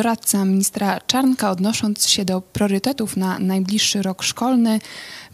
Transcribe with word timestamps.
Doradca 0.00 0.44
ministra 0.44 1.00
Czarnka, 1.06 1.50
odnosząc 1.50 2.06
się 2.06 2.24
do 2.24 2.40
priorytetów 2.40 3.16
na 3.16 3.38
najbliższy 3.38 4.02
rok 4.02 4.22
szkolny, 4.22 4.80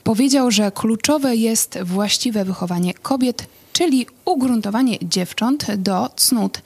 powiedział, 0.04 0.50
że 0.50 0.72
kluczowe 0.72 1.36
jest 1.36 1.78
właściwe 1.82 2.44
wychowanie 2.44 2.94
kobiet, 2.94 3.46
czyli 3.72 4.06
ugruntowanie 4.24 4.98
dziewcząt 5.02 5.74
do 5.74 6.10
cnót 6.16 6.62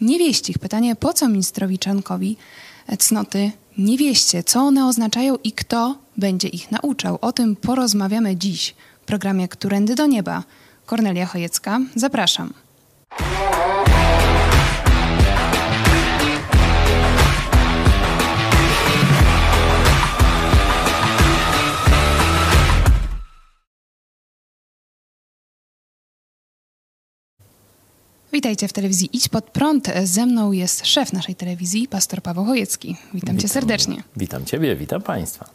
niewieścich. 0.00 0.58
Pytanie, 0.58 0.96
po 0.96 1.12
co 1.12 1.28
ministrowi 1.28 1.78
Czarnkowi 1.78 2.36
cnoty 2.98 3.50
niewieście? 3.78 4.42
Co 4.42 4.60
one 4.60 4.86
oznaczają 4.86 5.36
i 5.44 5.52
kto 5.52 5.98
będzie 6.16 6.48
ich 6.48 6.70
nauczał? 6.70 7.18
O 7.20 7.32
tym 7.32 7.56
porozmawiamy 7.56 8.36
dziś 8.36 8.74
w 9.02 9.04
programie 9.04 9.48
Którędy 9.48 9.94
do 9.94 10.06
Nieba. 10.06 10.42
Kornelia 10.86 11.26
Chojecka, 11.26 11.80
zapraszam. 11.96 12.52
Witajcie 28.32 28.68
w 28.68 28.72
telewizji 28.72 29.08
Idź 29.12 29.28
Pod 29.28 29.44
Prąd. 29.44 29.88
Ze 30.04 30.26
mną 30.26 30.52
jest 30.52 30.86
szef 30.86 31.12
naszej 31.12 31.34
telewizji, 31.34 31.88
pastor 31.88 32.22
Paweł 32.22 32.44
Chojecki. 32.44 32.88
Witam, 32.88 33.10
witam 33.14 33.38
cię 33.38 33.48
serdecznie. 33.48 34.02
Witam 34.16 34.44
ciebie, 34.44 34.76
witam 34.76 35.02
państwa. 35.02 35.50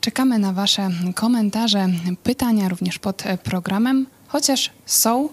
Czekamy 0.00 0.38
na 0.38 0.52
wasze 0.52 0.90
komentarze, 1.14 1.88
pytania 2.22 2.68
również 2.68 2.98
pod 2.98 3.22
programem. 3.44 4.06
Chociaż 4.28 4.70
są 4.86 5.28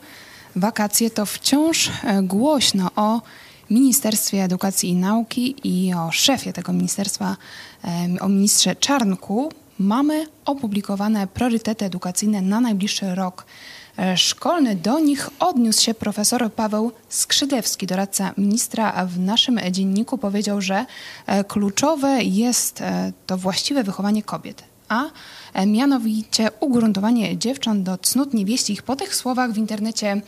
wakacje, 0.55 1.09
to 1.09 1.25
wciąż 1.25 1.91
głośno 2.23 2.91
o 2.95 3.21
Ministerstwie 3.69 4.43
Edukacji 4.43 4.89
i 4.89 4.95
Nauki 4.95 5.55
i 5.63 5.93
o 5.93 6.11
szefie 6.11 6.53
tego 6.53 6.73
ministerstwa, 6.73 7.37
o 8.21 8.29
ministrze 8.29 8.75
Czarnku. 8.75 9.51
Mamy 9.79 10.25
opublikowane 10.45 11.27
priorytety 11.27 11.85
edukacyjne 11.85 12.41
na 12.41 12.61
najbliższy 12.61 13.15
rok 13.15 13.45
E, 13.45 13.84
szkolny. 14.15 14.75
Do 14.75 14.99
nich 14.99 15.29
odniósł 15.39 15.81
się 15.81 15.93
profesor 15.93 16.53
Paweł 16.53 16.91
Skrzydlewski, 17.09 17.87
doradca 17.87 18.33
ministra, 18.37 18.93
a 18.93 19.05
w 19.05 19.19
naszym 19.19 19.59
dzienniku 19.71 20.17
powiedział, 20.17 20.61
że 20.61 20.85
e, 21.25 21.43
kluczowe 21.43 22.23
jest 22.23 22.81
e, 22.81 23.13
to 23.25 23.37
właściwe 23.37 23.83
wychowanie 23.83 24.23
kobiet, 24.23 24.63
a 24.89 25.03
mianowicie 25.65 26.49
ugruntowanie 26.59 27.37
dziewcząt 27.37 27.83
do 27.83 27.97
cnót 27.97 28.33
niewieścich. 28.33 28.83
Po 28.83 28.95
tych 28.95 29.15
słowach 29.15 29.51
w 29.51 29.57
internecie 29.57 30.21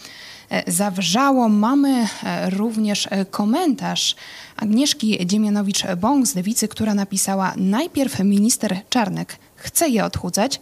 zawrzało. 0.67 1.49
Mamy 1.49 2.07
również 2.49 3.07
komentarz 3.31 4.15
Agnieszki 4.55 5.25
Dziemianowicz-Bąk 5.25 6.25
z 6.25 6.35
Lewicy, 6.35 6.67
która 6.67 6.93
napisała 6.93 7.53
najpierw 7.57 8.19
minister 8.19 8.79
Czarnek 8.89 9.37
chce 9.55 9.89
je 9.89 10.05
odchudzać, 10.05 10.59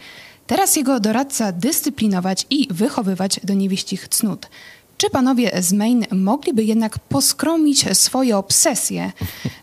Teraz 0.47 0.75
jego 0.75 0.99
doradca 0.99 1.51
dyscyplinować 1.51 2.45
i 2.49 2.67
wychowywać 2.71 3.39
do 3.43 3.53
niewieścich 3.53 4.07
cnót. 4.07 4.49
Czy 4.97 5.09
panowie 5.09 5.61
z 5.61 5.73
Main 5.73 6.05
mogliby 6.11 6.63
jednak 6.63 6.99
poskromić 6.99 7.97
swoje 7.97 8.37
obsesje 8.37 9.11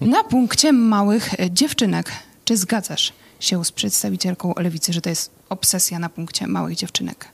na 0.00 0.25
punkcie 0.25 0.72
małych 0.72 1.31
dziewczynek? 1.50 2.12
Czy 2.44 2.56
zgadzasz 2.56 3.12
się 3.41 3.65
z 3.65 3.72
przedstawicielką 3.72 4.54
lewicy, 4.56 4.92
że 4.92 5.00
to 5.00 5.09
jest 5.09 5.31
obsesja 5.48 5.98
na 5.98 6.09
punkcie 6.09 6.47
małych 6.47 6.76
dziewczynek? 6.76 7.28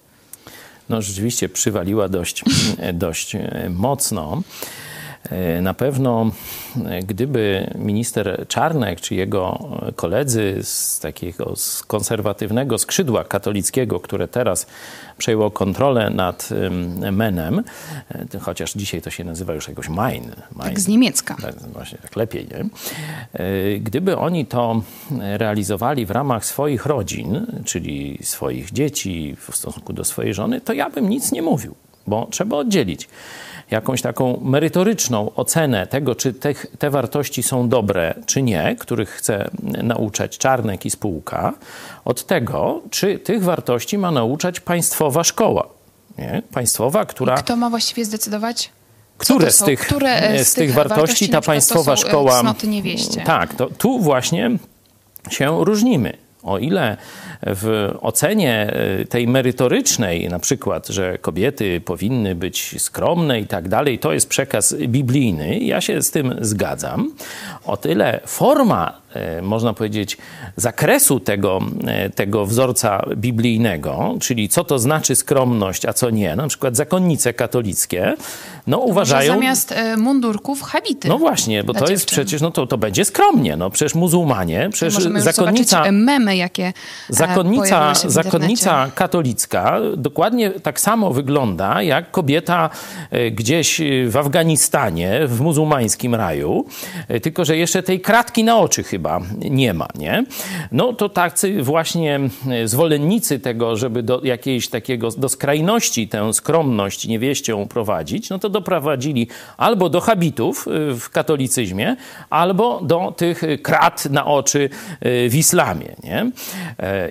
No 0.88 1.02
rzeczywiście 1.02 1.48
przywaliła 1.48 2.08
dość, 2.08 2.44
dość 2.94 3.36
mocno. 3.70 4.42
E, 5.30 5.62
na 5.62 5.74
pewno, 5.74 6.30
e, 6.86 7.02
gdyby 7.02 7.70
minister 7.74 8.44
Czarnek 8.48 9.00
czy 9.00 9.14
jego 9.14 9.68
koledzy 9.96 10.58
z 10.62 11.00
takiego 11.00 11.56
z 11.56 11.82
konserwatywnego 11.82 12.78
skrzydła 12.78 13.24
katolickiego, 13.24 14.00
które 14.00 14.28
teraz 14.28 14.66
przejęło 15.18 15.50
kontrolę 15.50 16.10
nad 16.10 16.48
Menem, 17.12 17.62
e, 18.34 18.38
chociaż 18.38 18.72
dzisiaj 18.72 19.02
to 19.02 19.10
się 19.10 19.24
nazywa 19.24 19.54
już 19.54 19.68
jakoś 19.68 19.88
Main. 19.88 20.32
Main. 20.54 20.70
Tak 20.70 20.80
z 20.80 20.88
niemiecka. 20.88 21.36
Tak, 21.42 21.54
właśnie, 21.72 21.98
tak 21.98 22.16
lepiej, 22.16 22.46
nie? 22.48 22.64
Gdyby 23.80 24.16
oni 24.16 24.46
to 24.46 24.82
realizowali 25.10 26.06
w 26.06 26.10
ramach 26.10 26.44
swoich 26.44 26.86
rodzin, 26.86 27.46
czyli 27.64 28.18
swoich 28.22 28.72
dzieci 28.72 29.36
w 29.38 29.56
stosunku 29.56 29.92
do 29.92 30.04
swojej 30.04 30.34
żony, 30.34 30.60
to 30.60 30.72
ja 30.72 30.90
bym 30.90 31.08
nic 31.08 31.32
nie 31.32 31.42
mówił, 31.42 31.74
bo 32.08 32.26
trzeba 32.30 32.56
oddzielić 32.56 33.08
jakąś 33.70 34.02
taką 34.02 34.40
merytoryczną 34.44 35.30
ocenę 35.36 35.86
tego, 35.86 36.14
czy 36.14 36.32
te, 36.32 36.54
te 36.54 36.90
wartości 36.90 37.42
są 37.42 37.68
dobre, 37.68 38.14
czy 38.26 38.42
nie, 38.42 38.76
których 38.78 39.10
chce 39.10 39.50
nauczać 39.62 40.38
Czarnek 40.38 40.86
i 40.86 40.90
spółka, 40.90 41.52
od 42.04 42.26
tego, 42.26 42.82
czy 42.90 43.18
tych 43.18 43.44
wartości 43.44 43.98
ma 43.98 44.10
nauczać 44.10 44.60
państwowa 44.60 45.24
szkoła. 45.24 45.68
Nie? 46.18 46.42
Państwowa, 46.52 47.04
która. 47.04 47.34
I 47.34 47.38
kto 47.38 47.56
ma 47.56 47.70
właściwie 47.70 48.04
zdecydować? 48.04 48.70
Które 49.18 49.50
z, 49.50 49.58
tych, 49.58 49.80
które 49.80 50.44
z, 50.44 50.48
z 50.48 50.54
tych 50.54 50.72
wartości, 50.72 51.00
wartości 51.00 51.28
ta 51.28 51.40
państwowa 51.40 51.92
e, 51.92 51.96
szkoła. 51.96 52.42
Tak, 53.24 53.54
to 53.54 53.66
tu 53.66 53.98
właśnie 53.98 54.50
się 55.30 55.64
różnimy. 55.64 56.27
O 56.48 56.58
ile 56.58 56.96
w 57.42 57.94
ocenie 58.00 58.72
e, 58.72 59.04
tej 59.04 59.28
merytorycznej, 59.28 60.28
na 60.28 60.38
przykład, 60.38 60.86
że 60.88 61.18
kobiety 61.18 61.80
powinny 61.80 62.34
być 62.34 62.82
skromne 62.82 63.40
i 63.40 63.46
tak 63.46 63.68
dalej, 63.68 63.98
to 63.98 64.12
jest 64.12 64.28
przekaz 64.28 64.74
biblijny, 64.74 65.58
ja 65.58 65.80
się 65.80 66.02
z 66.02 66.10
tym 66.10 66.34
zgadzam. 66.40 67.12
O 67.64 67.76
tyle 67.76 68.20
forma 68.26 69.00
można 69.42 69.74
powiedzieć, 69.74 70.16
zakresu 70.56 71.20
tego, 71.20 71.60
e, 71.86 72.10
tego 72.10 72.46
wzorca 72.46 73.06
biblijnego, 73.16 74.14
czyli 74.20 74.48
co 74.48 74.64
to 74.64 74.78
znaczy 74.78 75.16
skromność, 75.16 75.86
a 75.86 75.92
co 75.92 76.10
nie, 76.10 76.36
na 76.36 76.48
przykład 76.48 76.76
zakonnice 76.76 77.32
katolickie, 77.32 78.14
no 78.66 78.78
uważają... 78.78 79.32
Może 79.32 79.40
zamiast 79.40 79.72
e, 79.72 79.96
mundurków 79.96 80.62
habity. 80.62 81.08
No 81.08 81.18
właśnie, 81.18 81.64
bo 81.64 81.72
to 81.72 81.78
dziewczyn. 81.78 81.92
jest 81.92 82.06
przecież, 82.06 82.40
no 82.40 82.50
to, 82.50 82.66
to 82.66 82.78
będzie 82.78 83.04
skromnie, 83.04 83.56
no 83.56 83.70
przecież 83.70 83.94
muzułmanie, 83.94 84.68
przecież 84.72 84.94
Możemy 84.94 85.20
zakonnica... 85.20 85.92
memy, 85.92 86.36
jakie 86.36 86.72
Zakonnica, 87.08 87.94
zakonnica 87.94 88.90
katolicka 88.94 89.80
dokładnie 89.96 90.50
tak 90.50 90.80
samo 90.80 91.10
wygląda 91.10 91.82
jak 91.82 92.10
kobieta 92.10 92.70
gdzieś 93.30 93.80
w 94.08 94.16
Afganistanie, 94.16 95.20
w 95.26 95.40
muzułmańskim 95.40 96.14
raju, 96.14 96.64
tylko 97.22 97.44
że 97.44 97.56
jeszcze 97.56 97.82
tej 97.82 98.00
kratki 98.00 98.44
na 98.44 98.58
oczy 98.58 98.82
chyba 98.82 98.97
chyba 98.98 99.20
nie 99.38 99.74
ma, 99.74 99.88
nie? 99.98 100.24
No 100.72 100.92
to 100.92 101.08
tacy 101.08 101.62
właśnie 101.62 102.20
e, 102.50 102.68
zwolennicy 102.68 103.40
tego, 103.40 103.76
żeby 103.76 104.02
do 104.02 104.20
jakiejś 104.24 104.68
takiego, 104.68 105.10
do 105.10 105.28
skrajności 105.28 106.08
tę 106.08 106.34
skromność 106.34 107.06
niewieścią 107.06 107.68
prowadzić, 107.68 108.30
no 108.30 108.38
to 108.38 108.48
doprowadzili 108.48 109.28
albo 109.56 109.88
do 109.88 110.00
habitów 110.00 110.68
e, 110.68 110.94
w 110.94 111.10
katolicyzmie, 111.10 111.96
albo 112.30 112.80
do 112.80 113.14
tych 113.16 113.42
krat 113.62 114.06
na 114.10 114.26
oczy 114.26 114.70
e, 115.00 115.28
w 115.28 115.34
islamie, 115.36 115.96
nie? 116.04 116.30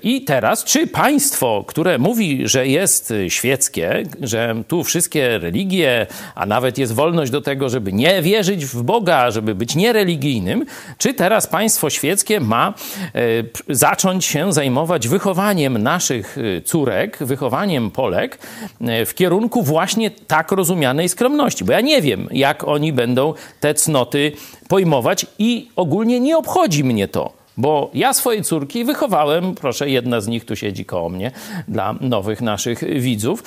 I 0.03 0.23
teraz, 0.23 0.63
czy 0.63 0.87
państwo, 0.87 1.63
które 1.67 1.97
mówi, 1.97 2.47
że 2.47 2.67
jest 2.67 3.13
świeckie, 3.27 4.03
że 4.21 4.55
tu 4.67 4.83
wszystkie 4.83 5.37
religie, 5.37 6.07
a 6.35 6.45
nawet 6.45 6.77
jest 6.77 6.93
wolność 6.93 7.31
do 7.31 7.41
tego, 7.41 7.69
żeby 7.69 7.93
nie 7.93 8.21
wierzyć 8.21 8.65
w 8.65 8.83
Boga, 8.83 9.31
żeby 9.31 9.55
być 9.55 9.75
niereligijnym, 9.75 10.65
czy 10.97 11.13
teraz 11.13 11.47
państwo 11.47 11.76
Państwo 11.77 11.89
świeckie 11.89 12.39
ma 12.39 12.73
e, 13.15 13.21
zacząć 13.69 14.25
się 14.25 14.53
zajmować 14.53 15.07
wychowaniem 15.07 15.77
naszych 15.77 16.37
e, 16.37 16.61
córek, 16.61 17.17
wychowaniem 17.21 17.91
Polek 17.91 18.39
e, 18.81 19.05
w 19.05 19.15
kierunku 19.15 19.63
właśnie 19.63 20.11
tak 20.11 20.51
rozumianej 20.51 21.09
skromności. 21.09 21.65
Bo 21.65 21.71
ja 21.71 21.81
nie 21.81 22.01
wiem, 22.01 22.27
jak 22.31 22.67
oni 22.67 22.93
będą 22.93 23.33
te 23.59 23.73
cnoty 23.73 24.31
pojmować 24.67 25.25
i 25.39 25.69
ogólnie 25.75 26.19
nie 26.19 26.37
obchodzi 26.37 26.83
mnie 26.83 27.07
to. 27.07 27.36
Bo 27.57 27.91
ja 27.93 28.13
swoje 28.13 28.43
córki 28.43 28.85
wychowałem, 28.85 29.55
proszę, 29.55 29.89
jedna 29.89 30.21
z 30.21 30.27
nich 30.27 30.45
tu 30.45 30.55
siedzi 30.55 30.85
koło 30.85 31.09
mnie, 31.09 31.31
dla 31.67 31.95
nowych 32.01 32.41
naszych 32.41 33.01
widzów. 33.01 33.43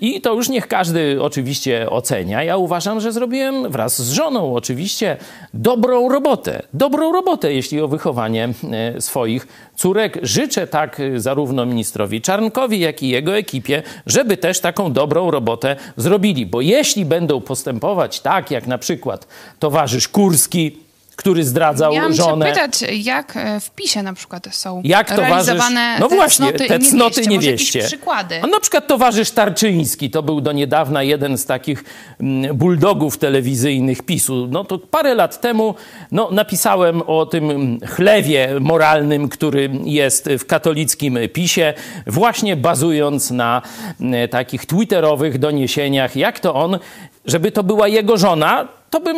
I 0.00 0.20
to 0.20 0.34
już 0.34 0.48
niech 0.48 0.68
każdy 0.68 1.22
oczywiście 1.22 1.90
ocenia. 1.90 2.42
Ja 2.42 2.56
uważam, 2.56 3.00
że 3.00 3.12
zrobiłem 3.12 3.72
wraz 3.72 4.02
z 4.02 4.12
żoną 4.12 4.54
oczywiście 4.54 5.16
dobrą 5.54 6.08
robotę. 6.08 6.62
Dobrą 6.74 7.12
robotę, 7.12 7.52
jeśli 7.52 7.80
o 7.80 7.88
wychowanie 7.88 8.48
e, 8.72 9.00
swoich 9.00 9.46
córek. 9.76 10.18
Życzę 10.22 10.66
tak 10.66 11.02
zarówno 11.16 11.66
ministrowi 11.66 12.20
Czarnkowi, 12.20 12.80
jak 12.80 13.02
i 13.02 13.08
jego 13.08 13.36
ekipie, 13.36 13.82
żeby 14.06 14.36
też 14.36 14.60
taką 14.60 14.92
dobrą 14.92 15.30
robotę 15.30 15.76
zrobili. 15.96 16.46
Bo 16.46 16.60
jeśli 16.60 17.04
będą 17.04 17.40
postępować 17.40 18.20
tak, 18.20 18.50
jak 18.50 18.66
na 18.66 18.78
przykład 18.78 19.26
towarzysz 19.58 20.08
Kurski, 20.08 20.87
który 21.18 21.44
zdradzał 21.44 21.92
Miałam 21.92 22.14
żonę. 22.14 22.52
Chciałam 22.52 22.68
pytać, 22.70 22.92
jak 22.92 23.36
e, 23.36 23.60
w 23.60 23.70
PiSie 23.70 24.02
na 24.02 24.12
przykład 24.12 24.48
są 24.50 24.80
jak 24.84 25.10
realizowane 25.10 25.96
no 26.00 26.08
te 26.08 26.16
właśnie, 26.16 26.46
cnoty 26.46 26.66
te 26.66 26.78
cnoty 26.78 27.20
niewieście. 27.20 27.30
niewieście. 27.30 27.82
przykłady. 27.82 28.40
A 28.42 28.46
na 28.46 28.60
przykład 28.60 28.86
towarzysz 28.86 29.30
Tarczyński, 29.30 30.10
to 30.10 30.22
był 30.22 30.40
do 30.40 30.52
niedawna 30.52 31.02
jeden 31.02 31.38
z 31.38 31.46
takich 31.46 31.84
mm, 32.20 32.56
bulldogów 32.56 33.18
telewizyjnych 33.18 34.02
PiSu. 34.02 34.48
No 34.50 34.64
to 34.64 34.78
parę 34.78 35.14
lat 35.14 35.40
temu 35.40 35.74
no, 36.12 36.28
napisałem 36.30 37.02
o 37.02 37.26
tym 37.26 37.50
mm, 37.50 37.80
chlewie 37.80 38.48
moralnym, 38.60 39.28
który 39.28 39.70
jest 39.84 40.28
w 40.38 40.46
katolickim 40.46 41.18
PiSie, 41.32 41.74
właśnie 42.06 42.56
bazując 42.56 43.30
na 43.30 43.62
mm, 44.00 44.28
takich 44.28 44.66
twitterowych 44.66 45.38
doniesieniach, 45.38 46.16
jak 46.16 46.40
to 46.40 46.54
on, 46.54 46.78
żeby 47.24 47.52
to 47.52 47.62
była 47.62 47.88
jego 47.88 48.16
żona, 48.16 48.77
to 48.90 49.00
bym 49.00 49.16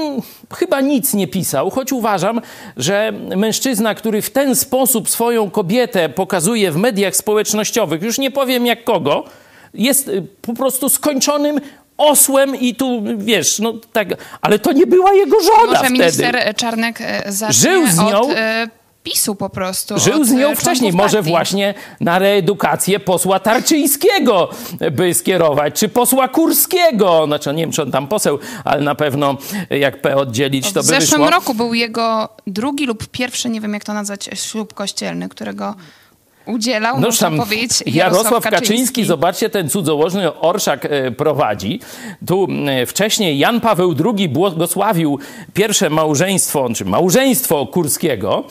chyba 0.55 0.81
nic 0.81 1.15
nie 1.15 1.29
pisał, 1.29 1.71
choć 1.71 1.93
uważam, 1.93 2.41
że 2.77 3.13
mężczyzna, 3.37 3.95
który 3.95 4.23
w 4.23 4.31
ten 4.31 4.57
sposób 4.57 5.11
swoją 5.11 5.51
kobietę 5.51 6.09
pokazuje 6.09 6.71
w 6.71 6.77
mediach 6.77 7.17
społecznościowych, 7.17 8.03
już 8.03 8.19
nie 8.19 8.31
powiem 8.31 8.67
jak 8.67 8.85
kogo, 8.85 9.25
jest 9.75 10.09
y, 10.09 10.23
po 10.43 10.55
prostu 10.55 10.89
skończonym 10.89 11.61
osłem 11.97 12.57
i 12.57 12.75
tu, 12.75 13.03
wiesz, 13.17 13.59
no 13.59 13.73
tak, 13.93 14.09
ale 14.41 14.59
to 14.59 14.73
nie 14.73 14.87
była 14.87 15.13
jego 15.13 15.41
żona 15.41 15.67
Może 15.67 15.79
wtedy. 15.79 15.93
minister 15.93 16.55
Czarnek 16.57 17.01
e, 17.01 17.33
zacznie 17.33 17.55
Żył 17.71 17.87
z 17.87 17.99
nią, 17.99 18.21
od 18.21 18.31
e, 18.31 18.69
PiSu 19.03 19.35
po 19.35 19.51
prostu. 19.51 19.99
Żył 19.99 20.25
z 20.25 20.31
nią 20.31 20.49
e, 20.49 20.57
wcześniej. 20.57 20.93
Może 20.93 21.17
partii. 21.17 21.31
właśnie 21.31 21.75
na 22.01 22.19
reedukację 22.19 23.01
posła 23.01 23.41
Tarczyńskiego 23.41 24.51
by 24.93 25.15
skierować, 25.15 25.75
czy 25.75 25.89
posła 25.89 26.29
Kurskiego. 26.29 27.27
Znaczy, 27.27 27.55
nie 27.55 27.63
wiem, 27.63 27.73
czy 27.73 27.83
on 27.83 27.91
tam 27.91 28.09
poseł, 28.09 28.39
ale 28.65 28.83
na 28.83 28.95
pewno 28.95 29.37
jak 29.71 30.01
P 30.03 30.17
oddzielić, 30.17 30.73
to 30.73 30.81
by 30.81 30.87
wyszło. 30.87 30.99
W 30.99 31.01
zeszłym 31.01 31.29
roku 31.29 31.55
był 31.55 31.75
jego 31.75 32.29
drugi 32.47 32.87
lub 32.87 33.07
pierwszy, 33.07 33.49
nie 33.51 33.61
wiem 33.61 33.75
jak 33.75 33.85
to 33.85 33.95
nazwać, 33.95 34.31
ślub 34.35 34.75
kościelny, 34.75 35.29
którego 35.29 35.75
udzielał, 36.47 37.01
no, 37.01 37.07
można 37.07 37.31
powiedzieć, 37.31 37.83
Jarosław, 37.87 37.95
Jarosław 38.25 38.45
Kaczyński. 38.45 38.69
Kaczyński. 38.69 39.05
Zobaczcie, 39.05 39.51
ten 39.51 39.69
cudzołożny 39.71 40.35
orszak 40.41 40.85
e, 40.85 41.11
prowadzi. 41.11 41.81
Tu 42.27 42.49
wcześniej 42.87 43.39
Jan 43.39 43.61
Paweł 43.61 43.95
II 44.17 44.29
błogosławił 44.29 45.19
pierwsze 45.55 45.91
małżeństwo, 45.91 46.69
czy 46.77 46.85
małżeństwo 46.85 47.67
Kurskiego, 47.67 48.45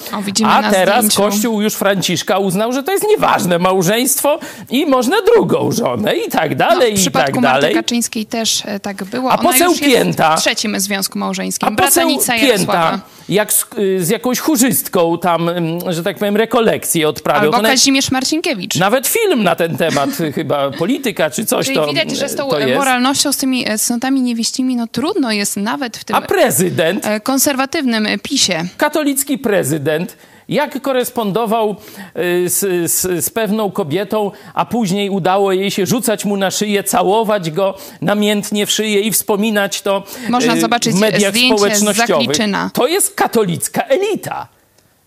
o, 0.44 0.48
a 0.48 0.72
teraz 0.72 1.06
zdjęciu. 1.06 1.22
Kościół 1.22 1.62
już 1.62 1.74
Franciszka 1.74 2.38
uznał, 2.38 2.74
że 2.74 2.84
to 2.84 2.92
jest 2.92 3.06
nieważne 3.10 3.60
małżeństwo 3.60 4.40
i 4.70 4.86
można 4.86 5.22
drugą 5.22 5.72
żonę 5.72 6.16
i 6.16 6.30
tak 6.30 6.56
dalej, 6.56 6.94
no, 6.94 7.00
w 7.00 7.06
i 7.08 7.12
tak 7.12 7.36
Marty 7.36 7.42
dalej. 7.42 7.74
Kaczyńskiej 7.76 8.26
też 8.26 8.64
e, 8.66 8.80
tak 8.80 9.04
było. 9.04 9.32
A 9.32 9.40
Ona 9.40 9.52
poseł 9.52 9.74
Pięta- 9.74 10.38
w 10.38 10.42
trzecim 10.42 10.80
związku 10.80 11.20
małżeńskim. 11.20 11.68
A 11.68 11.72
poseł 11.72 12.10
Pięta, 12.10 12.36
Jarosława. 12.36 13.00
Jak 13.30 13.54
z, 13.54 13.66
y, 13.80 14.06
z 14.06 14.10
jakąś 14.10 14.40
chórzystką 14.40 15.18
tam, 15.22 15.50
ym, 15.50 15.80
że 15.88 16.04
tak 16.04 16.18
powiem, 16.18 16.38
rekolekcję 16.38 17.08
odprawiał. 17.10 17.44
Albo 17.44 17.58
nawet- 17.58 17.72
Kazimierz 17.72 18.12
Marcinkiewicz. 18.12 18.76
Nawet 18.76 19.08
film 19.08 19.44
na 19.44 19.56
ten 19.56 19.78
temat, 19.78 20.20
y, 20.20 20.32
chyba 20.32 20.72
polityka 20.72 21.30
czy 21.30 21.46
coś 21.46 21.66
Czyli 21.66 21.78
to, 21.78 21.88
widać, 21.88 22.12
że 22.12 22.30
z 22.30 22.36
tą 22.36 22.50
moralnością, 22.76 23.34
z 23.34 23.38
tymi 23.38 23.70
e, 23.70 23.78
cnotami 23.78 24.22
niewieścimi, 24.22 24.76
no 24.76 24.88
trudno 24.88 25.32
jest 25.32 25.58
nawet 25.58 25.98
w 25.98 26.04
tym 26.04 26.16
A 26.16 26.22
prezydent, 26.22 27.06
e, 27.06 27.20
konserwatywnym 27.20 28.06
e, 28.06 28.18
PiSie. 28.18 28.64
katolicki 28.78 29.38
prezydent, 29.38 30.18
jak 30.50 30.82
korespondował 30.82 31.76
y, 32.18 32.50
z, 32.50 32.92
z, 32.92 33.26
z 33.26 33.30
pewną 33.30 33.72
kobietą, 33.72 34.32
a 34.54 34.66
później 34.66 35.10
udało 35.10 35.52
jej 35.52 35.72
się 35.72 35.86
rzucać 35.86 36.26
mu 36.26 36.38
na 36.38 36.52
szyję, 36.52 36.84
całować 36.84 37.52
go 37.52 37.78
namiętnie 38.02 38.66
w 38.66 38.72
szyję 38.72 39.02
i 39.02 39.12
wspominać 39.12 39.82
to 39.82 40.04
Można 40.30 40.56
y, 40.56 40.62
zobaczyć 40.62 40.96
w 40.96 41.00
mediach 41.00 41.34
społecznościowych. 41.38 42.38
To 42.74 42.88
jest 42.88 43.16
katolicka 43.16 43.82
elita. 43.84 44.48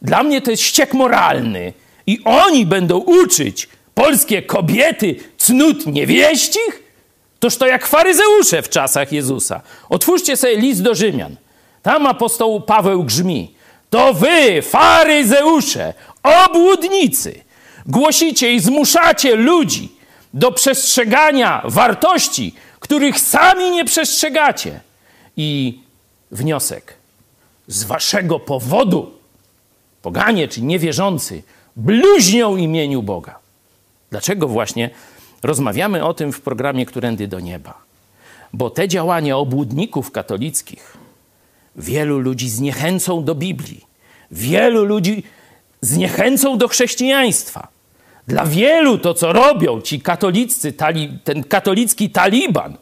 Dla 0.02 0.22
mnie 0.22 0.40
to 0.40 0.50
jest 0.50 0.62
ściek 0.62 0.94
moralny. 0.94 1.72
I 2.06 2.20
oni 2.24 2.66
będą 2.66 2.98
uczyć 2.98 3.68
polskie 3.94 4.42
kobiety 4.42 5.16
cnót 5.38 5.86
niewieścich? 5.86 6.82
Toż 7.40 7.56
to 7.56 7.66
jak 7.66 7.86
faryzeusze 7.86 8.62
w 8.62 8.68
czasach 8.68 9.12
Jezusa. 9.12 9.60
Otwórzcie 9.88 10.36
sobie 10.36 10.56
list 10.56 10.82
do 10.82 10.94
Rzymian. 10.94 11.36
Tam 11.82 12.06
apostoł 12.06 12.60
Paweł 12.60 13.04
grzmi. 13.04 13.54
To 13.92 14.14
wy, 14.14 14.62
faryzeusze, 14.62 15.94
obłudnicy, 16.22 17.40
głosicie 17.86 18.52
i 18.54 18.60
zmuszacie 18.60 19.36
ludzi 19.36 19.92
do 20.34 20.52
przestrzegania 20.52 21.62
wartości, 21.64 22.54
których 22.80 23.20
sami 23.20 23.70
nie 23.70 23.84
przestrzegacie. 23.84 24.80
I 25.36 25.78
wniosek. 26.30 26.94
Z 27.66 27.84
waszego 27.84 28.40
powodu 28.40 29.12
poganie 30.02 30.48
czy 30.48 30.62
niewierzący 30.62 31.42
bluźnią 31.76 32.56
imieniu 32.56 33.02
Boga. 33.02 33.38
Dlaczego 34.10 34.48
właśnie 34.48 34.90
rozmawiamy 35.42 36.04
o 36.04 36.14
tym 36.14 36.32
w 36.32 36.40
programie 36.40 36.86
Którędy 36.86 37.28
do 37.28 37.40
Nieba? 37.40 37.74
Bo 38.52 38.70
te 38.70 38.88
działania 38.88 39.36
obłudników 39.36 40.10
katolickich 40.10 41.01
wielu 41.76 42.18
ludzi 42.18 42.48
zniechęcą 42.48 43.24
do 43.24 43.34
Biblii, 43.34 43.86
wielu 44.30 44.84
ludzi 44.84 45.22
zniechęcą 45.80 46.58
do 46.58 46.68
chrześcijaństwa. 46.68 47.68
Dla 48.26 48.46
wielu 48.46 48.98
to, 48.98 49.14
co 49.14 49.32
robią 49.32 49.80
ci 49.80 50.00
katolicy, 50.00 50.72
tali, 50.72 51.18
ten 51.24 51.44
katolicki 51.44 52.10
taliban, 52.10 52.76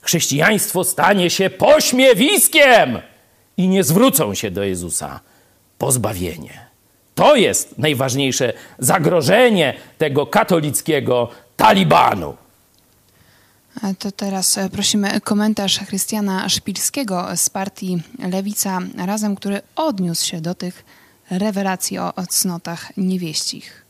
chrześcijaństwo 0.00 0.84
stanie 0.84 1.30
się 1.30 1.50
pośmiewiskiem 1.50 2.98
i 3.56 3.68
nie 3.68 3.84
zwrócą 3.84 4.34
się 4.34 4.50
do 4.50 4.64
Jezusa. 4.64 5.20
Pozbawienie. 5.78 6.66
To 7.14 7.36
jest 7.36 7.78
najważniejsze 7.78 8.52
zagrożenie 8.78 9.74
tego 9.98 10.26
katolickiego 10.26 11.28
talibanu. 11.56 12.36
A 13.82 13.94
To 13.94 14.12
teraz 14.12 14.58
e, 14.58 14.70
prosimy 14.70 15.20
komentarz 15.20 15.78
Chrystiana 15.78 16.48
Szpilskiego 16.48 17.26
z 17.36 17.50
partii 17.50 18.02
Lewica 18.18 18.80
Razem, 18.96 19.36
który 19.36 19.60
odniósł 19.76 20.26
się 20.26 20.40
do 20.40 20.54
tych 20.54 20.84
rewelacji 21.30 21.98
o, 21.98 22.12
cnotach 22.28 22.96
niewieścich. 22.96 23.84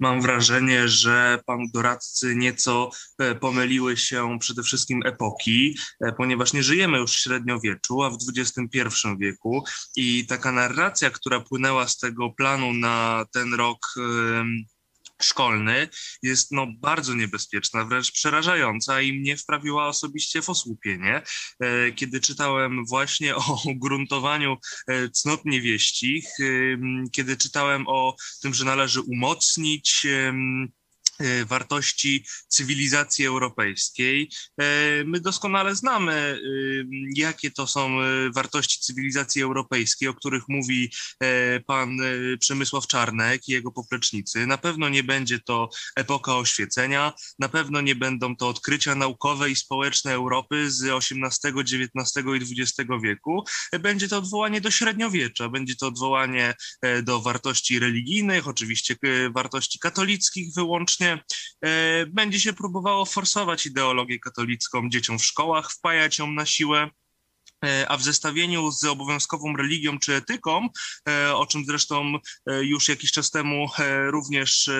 Mam 0.00 0.20
wrażenie, 0.20 0.88
że 0.88 1.38
panu 1.46 1.64
doradcy 1.74 2.36
nieco 2.36 2.90
e, 3.18 3.34
pomyliły 3.34 3.96
się 3.96 4.38
przede 4.40 4.62
wszystkim 4.62 5.00
epoki, 5.06 5.76
e, 6.00 6.12
ponieważ 6.12 6.52
nie 6.52 6.62
żyjemy 6.62 6.98
już 6.98 7.12
w 7.12 7.18
średniowieczu, 7.18 8.02
a 8.02 8.10
w 8.10 8.16
XXI 8.36 8.88
wieku 9.18 9.64
i 9.96 10.26
taka 10.26 10.52
narracja, 10.52 11.10
która 11.10 11.40
płynęła 11.40 11.88
z 11.88 11.98
tego 11.98 12.30
planu 12.30 12.72
na 12.72 13.24
ten 13.32 13.54
rok 13.54 13.94
szkolny 15.24 15.88
jest 16.22 16.52
no, 16.52 16.66
bardzo 16.78 17.14
niebezpieczna, 17.14 17.84
wręcz 17.84 18.12
przerażająca 18.12 19.00
i 19.00 19.12
mnie 19.12 19.36
wprawiła 19.36 19.88
osobiście 19.88 20.42
w 20.42 20.50
osłupienie, 20.50 21.22
e, 21.60 21.92
kiedy 21.92 22.20
czytałem 22.20 22.84
właśnie 22.86 23.36
o 23.36 23.62
gruntowaniu 23.76 24.56
e, 24.88 25.08
cnot 25.08 25.44
niewieścich, 25.44 26.26
em, 26.40 27.04
kiedy 27.12 27.36
czytałem 27.36 27.88
o 27.88 28.16
tym, 28.42 28.54
że 28.54 28.64
należy 28.64 29.00
umocnić 29.00 30.06
e, 30.06 30.32
wartości 31.46 32.24
cywilizacji 32.48 33.26
europejskiej. 33.26 34.30
E, 34.60 35.04
My 35.04 35.20
doskonale 35.20 35.74
znamy, 35.74 36.38
y, 36.44 36.86
jakie 37.16 37.50
to 37.50 37.66
są 37.66 38.00
e, 38.00 38.30
wartości 38.30 38.80
cywilizacji 38.80 39.42
europejskiej, 39.42 40.08
o 40.08 40.14
których 40.14 40.42
mówi 40.48 40.90
e, 41.20 41.60
pan 41.60 42.00
e, 42.00 42.04
Przemysław 42.38 42.86
Czarnek 42.86 43.48
i 43.48 43.52
jego 43.52 43.72
poplecznicy. 43.72 44.46
Na 44.46 44.58
pewno 44.58 44.88
nie 44.88 45.04
będzie 45.04 45.40
to 45.40 45.68
epoka 45.96 46.36
oświecenia, 46.36 47.12
na 47.38 47.48
pewno 47.48 47.80
nie 47.80 47.94
będą 47.94 48.36
to 48.36 48.48
odkrycia 48.48 48.94
naukowe 48.94 49.50
i 49.50 49.56
społeczne 49.56 50.12
Europy 50.12 50.70
z 50.70 50.84
XVIII, 50.84 51.60
XIX 51.60 52.26
i 52.26 52.62
XX 52.62 52.90
wieku. 53.02 53.44
E, 53.72 53.78
Będzie 53.78 54.08
to 54.08 54.18
odwołanie 54.18 54.60
do 54.60 54.70
średniowiecza, 54.70 55.48
będzie 55.48 55.76
to 55.76 55.86
odwołanie 55.86 56.54
e, 56.82 57.02
do 57.02 57.20
wartości 57.20 57.78
religijnych, 57.78 58.48
oczywiście 58.48 58.94
e, 59.02 59.30
wartości 59.30 59.78
katolickich 59.78 60.54
wyłącznie. 60.54 61.11
E, 61.64 62.06
Będzie 62.06 62.40
się 62.40 62.52
próbowało 62.52 63.04
forsować 63.04 63.66
ideologię 63.66 64.18
katolicką 64.18 64.88
dzieciom 64.88 65.18
w 65.18 65.24
szkołach, 65.24 65.70
wpajać 65.72 66.18
ją 66.18 66.32
na 66.32 66.46
siłę. 66.46 66.90
E, 67.64 67.88
A 67.88 67.96
w 67.96 68.02
zestawieniu 68.02 68.70
z 68.70 68.84
obowiązkową 68.84 69.56
religią 69.56 69.98
czy 69.98 70.14
etyką, 70.14 70.68
e, 71.08 71.34
o 71.34 71.46
czym 71.46 71.64
zresztą 71.64 72.12
już 72.62 72.88
jakiś 72.88 73.12
czas 73.12 73.30
temu 73.30 73.66
również 74.06 74.70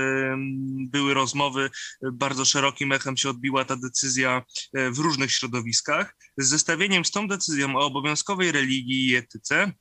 były 0.80 1.14
rozmowy, 1.14 1.70
bardzo 2.12 2.44
szerokim 2.44 2.92
echem 2.92 3.16
się 3.16 3.30
odbiła 3.30 3.64
ta 3.64 3.76
decyzja 3.76 4.42
w 4.74 4.98
różnych 4.98 5.32
środowiskach, 5.32 6.16
z 6.38 6.48
zestawieniem 6.48 7.04
z 7.04 7.10
tą 7.10 7.28
decyzją 7.28 7.76
o 7.76 7.86
obowiązkowej 7.86 8.52
religii 8.52 9.08
i 9.08 9.14
etyce, 9.14 9.72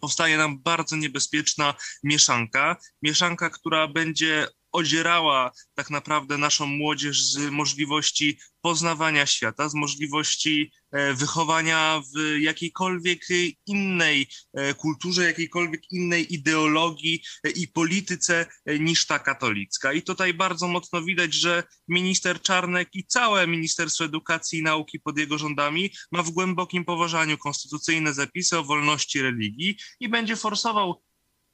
powstaje 0.00 0.36
nam 0.36 0.62
bardzo 0.62 0.96
niebezpieczna 0.96 1.74
mieszanka. 2.04 2.76
Mieszanka, 3.02 3.50
która 3.50 3.88
będzie 3.88 4.48
odzierała 4.72 5.52
tak 5.74 5.90
naprawdę 5.90 6.38
naszą 6.38 6.66
młodzież 6.66 7.22
z 7.22 7.50
możliwości 7.50 8.38
poznawania 8.60 9.26
świata, 9.26 9.68
z 9.68 9.74
możliwości 9.74 10.72
e, 10.90 11.14
wychowania 11.14 12.02
w 12.14 12.40
jakiejkolwiek 12.40 13.20
innej 13.66 14.28
e, 14.54 14.74
kulturze, 14.74 15.24
jakiejkolwiek 15.24 15.92
innej 15.92 16.34
ideologii 16.34 17.22
e, 17.44 17.50
i 17.50 17.68
polityce 17.68 18.46
niż 18.80 19.06
ta 19.06 19.18
katolicka. 19.18 19.92
I 19.92 20.02
tutaj 20.02 20.34
bardzo 20.34 20.68
mocno 20.68 21.02
widać, 21.02 21.34
że 21.34 21.62
minister 21.88 22.42
Czarnek 22.42 22.88
i 22.94 23.06
całe 23.06 23.46
Ministerstwo 23.46 24.04
Edukacji 24.04 24.58
i 24.58 24.62
Nauki 24.62 25.00
pod 25.00 25.18
jego 25.18 25.38
rządami 25.38 25.90
ma 26.12 26.22
w 26.22 26.30
głębokim 26.30 26.84
poważaniu 26.84 27.38
konstytucyjne 27.38 28.14
zapisy 28.14 28.58
o 28.58 28.64
wolności 28.64 29.22
religii 29.22 29.76
i 30.00 30.08
będzie 30.08 30.36
forsował 30.36 31.02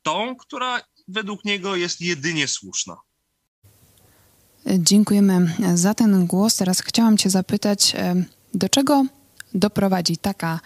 tą, 0.03 0.37
która 0.37 0.83
według 1.09 1.45
niego 1.45 1.77
jest 1.77 2.01
jedynie 2.01 2.49
słuszna. 2.49 2.97
Dziękujemy 4.77 5.55
za 5.75 5.95
ten 5.95 6.27
głos. 6.27 6.57
Teraz 6.57 6.81
chciałam 6.81 7.17
Cię 7.17 7.31
zapytać, 7.31 7.95
e, 7.95 8.15
do 8.55 8.69
czego 8.69 9.05
doprowadzi 9.55 10.17
taka 10.17 10.61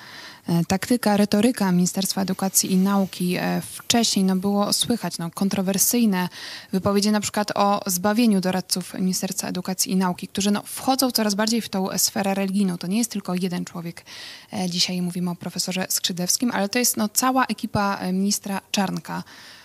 e, 0.49 0.65
taktyka, 0.65 1.17
retoryka 1.17 1.73
Ministerstwa 1.73 2.23
Edukacji 2.23 2.73
i 2.73 2.77
Nauki. 2.77 3.37
E, 3.37 3.63
wcześniej 3.65 4.25
no, 4.25 4.37
było 4.37 4.73
słychać 4.73 5.19
no, 5.19 5.31
kontrowersyjne 5.31 6.29
wypowiedzi 6.73 7.11
na 7.11 7.21
przykład 7.21 7.53
o 7.55 7.81
zbawieniu 7.87 8.41
doradców 8.41 8.95
Ministerstwa 8.95 9.49
Edukacji 9.49 9.93
i 9.93 9.97
Nauki, 9.97 10.29
którzy 10.29 10.51
no, 10.51 10.63
wchodzą 10.67 11.11
coraz 11.11 11.35
bardziej 11.35 11.61
w 11.61 11.69
tą 11.69 11.89
sferę 11.97 12.35
religijną. 12.35 12.79
To 12.79 12.87
nie 12.87 12.99
jest 12.99 13.11
tylko 13.11 13.35
jeden 13.35 13.65
człowiek. 13.65 14.05
Dzisiaj 14.69 15.03
mówimy 15.03 15.31
o 15.31 15.35
profesorze 15.35 15.87
Skrzydewskim, 15.89 16.51
ale 16.51 16.69
to 16.69 16.79
jest 16.79 16.97
no, 16.97 17.09
cała 17.09 17.45
ekipa 17.45 17.99
ministra 18.13 18.61
Czarnka. 18.71 19.23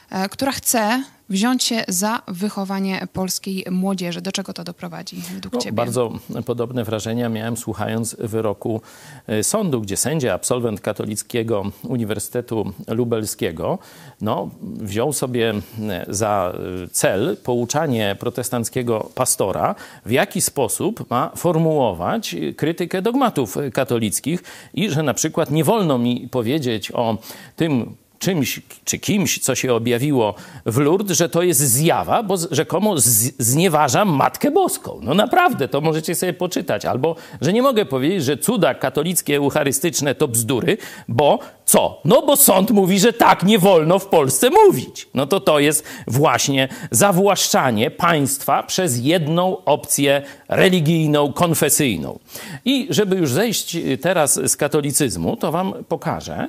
E, 0.10 0.30
która 0.30 0.52
chce 0.52 1.04
wziąć 1.30 1.64
się 1.64 1.84
za 1.88 2.22
wychowanie 2.28 3.08
polskiej 3.14 3.66
młodzieży. 3.72 4.22
Do 4.22 4.32
czego 4.32 4.54
to 4.54 4.64
doprowadzi 4.64 5.16
według 5.34 5.54
no, 5.54 5.60
Ciebie? 5.60 5.76
Bardzo 5.76 6.12
podobne 6.46 6.84
wrażenia 6.84 7.30
miałem 7.30 7.58
słuchając 7.58 8.16
wyroku 8.20 8.82
e, 9.28 9.44
sądu, 9.44 9.82
gdzie 9.82 9.98
sędzia, 9.98 10.34
absolwent 10.34 10.82
Katolickiego 10.82 11.64
Uniwersytetu 11.84 12.74
Lubelskiego, 12.88 13.80
no, 14.22 14.50
wziął 14.62 15.14
sobie 15.14 15.54
e, 15.90 16.06
za 16.08 16.54
cel 16.92 17.38
pouczanie 17.44 18.16
protestanckiego 18.20 19.10
pastora, 19.16 19.76
w 20.06 20.12
jaki 20.12 20.42
sposób 20.42 21.10
ma 21.10 21.32
formułować 21.36 22.36
krytykę 22.58 23.02
dogmatów 23.02 23.58
katolickich 23.74 24.44
i 24.74 24.90
że 24.90 25.04
na 25.04 25.14
przykład 25.14 25.52
nie 25.52 25.64
wolno 25.64 25.98
mi 25.98 26.28
powiedzieć 26.32 26.92
o 26.92 27.18
tym, 27.56 27.96
czymś 28.20 28.62
czy 28.86 29.00
kimś, 29.00 29.40
co 29.40 29.56
się 29.56 29.74
objawiło 29.74 30.36
w 30.66 30.78
Lourdes, 30.78 31.18
że 31.18 31.30
to 31.30 31.42
jest 31.42 31.60
zjawa, 31.60 32.24
bo 32.24 32.36
rzekomo 32.52 32.94
znieważam 33.40 34.10
Matkę 34.10 34.52
Boską. 34.52 35.00
No 35.02 35.14
naprawdę, 35.14 35.68
to 35.68 35.82
możecie 35.82 36.16
sobie 36.16 36.34
poczytać. 36.34 36.86
Albo, 36.86 37.16
że 37.42 37.54
nie 37.54 37.62
mogę 37.62 37.86
powiedzieć, 37.86 38.24
że 38.24 38.38
cuda 38.38 38.74
katolickie, 38.74 39.36
eucharystyczne 39.36 40.16
to 40.16 40.28
bzdury, 40.28 40.78
bo 41.08 41.40
co? 41.66 42.02
No 42.06 42.22
bo 42.22 42.36
sąd 42.36 42.72
mówi, 42.72 43.00
że 43.00 43.14
tak 43.14 43.44
nie 43.44 43.60
wolno 43.60 44.00
w 44.00 44.08
Polsce 44.08 44.50
mówić. 44.50 45.08
No 45.14 45.28
to 45.28 45.40
to 45.40 45.60
jest 45.60 45.84
właśnie 46.08 46.68
zawłaszczanie 46.92 47.92
państwa 47.92 48.64
przez 48.64 49.00
jedną 49.00 49.64
opcję 49.66 50.22
religijną, 50.50 51.34
konfesyjną. 51.34 52.20
I 52.66 52.88
żeby 52.90 53.16
już 53.16 53.32
zejść 53.32 53.78
teraz 54.02 54.40
z 54.52 54.58
katolicyzmu, 54.58 55.38
to 55.38 55.52
wam 55.52 55.74
pokażę, 55.88 56.48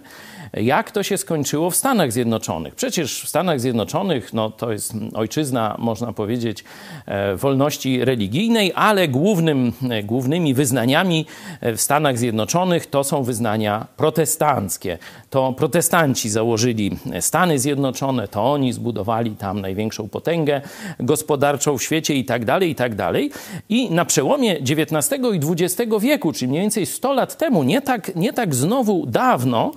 jak 0.52 0.90
to 0.90 1.02
się 1.02 1.19
skończyło 1.19 1.71
w 1.71 1.76
Stanach 1.76 2.12
Zjednoczonych. 2.12 2.75
Przecież 2.75 3.23
w 3.25 3.28
Stanach 3.28 3.61
Zjednoczonych 3.61 4.33
no, 4.33 4.50
to 4.50 4.73
jest 4.73 4.93
ojczyzna, 5.14 5.76
można 5.78 6.12
powiedzieć, 6.12 6.64
e, 7.07 7.37
wolności 7.37 8.05
religijnej, 8.05 8.73
ale 8.75 9.09
głównym, 9.09 9.73
e, 9.90 10.02
głównymi 10.02 10.55
wyznaniami 10.55 11.26
e, 11.61 11.73
w 11.73 11.81
Stanach 11.81 12.19
Zjednoczonych 12.19 12.87
to 12.87 13.05
są 13.05 13.23
wyznania 13.23 13.87
protestanckie. 13.97 14.99
To 15.31 15.52
protestanci 15.52 16.31
założyli 16.31 16.99
Stany 17.21 17.59
Zjednoczone, 17.59 18.28
to 18.28 18.52
oni 18.52 18.73
zbudowali 18.73 19.31
tam 19.31 19.61
największą 19.61 20.09
potęgę 20.09 20.61
gospodarczą 21.00 21.78
w 21.78 21.83
świecie 21.83 22.14
i 22.14 22.25
tak 22.25 22.45
dalej, 22.45 22.71
i 22.71 22.75
tak 22.75 22.95
dalej. 22.95 23.31
I 23.69 23.90
na 23.90 24.05
przełomie 24.05 24.57
XIX 24.57 25.21
i 25.35 25.64
XX 25.64 25.93
wieku, 26.00 26.33
czyli 26.33 26.49
mniej 26.49 26.61
więcej 26.61 26.87
100 26.87 27.12
lat 27.12 27.38
temu, 27.38 27.62
nie 27.62 27.83
tak, 27.83 28.17
nie 28.17 28.33
tak 28.33 28.55
znowu 28.55 29.07
dawno, 29.07 29.73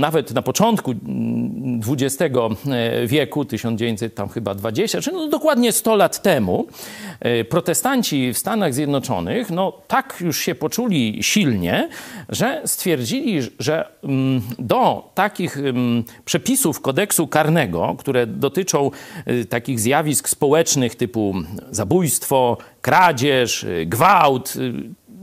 nawet 0.00 0.34
na 0.34 0.42
początku 0.42 0.94
XX 1.88 2.34
e, 2.70 3.06
wieku, 3.06 3.44
1900 3.44 4.14
tam 4.14 4.28
chyba 4.28 4.54
20, 4.54 5.00
czyli 5.00 5.16
no 5.16 5.28
dokładnie 5.28 5.72
100 5.72 5.96
lat 5.96 6.22
temu, 6.22 6.66
e, 7.20 7.44
protestanci 7.44 8.32
w 8.32 8.38
Stanach 8.38 8.74
Zjednoczonych 8.74 9.50
no 9.50 9.72
tak 9.88 10.16
już 10.20 10.38
się 10.38 10.54
poczuli 10.54 11.18
silnie, 11.22 11.88
że 12.28 12.62
stwierdzili, 12.64 13.40
że 13.58 13.88
mm, 14.04 14.42
do 14.58 15.10
takich 15.14 15.58
mm, 15.58 16.04
przepisów 16.24 16.80
kodeksu 16.80 17.26
karnego, 17.26 17.96
które 17.98 18.26
dotyczą 18.26 18.90
e, 19.26 19.44
takich 19.44 19.80
zjawisk 19.80 20.28
społecznych 20.28 20.94
typu 20.96 21.34
zabójstwo, 21.70 22.56
kradzież, 22.82 23.66
gwałt, 23.86 24.54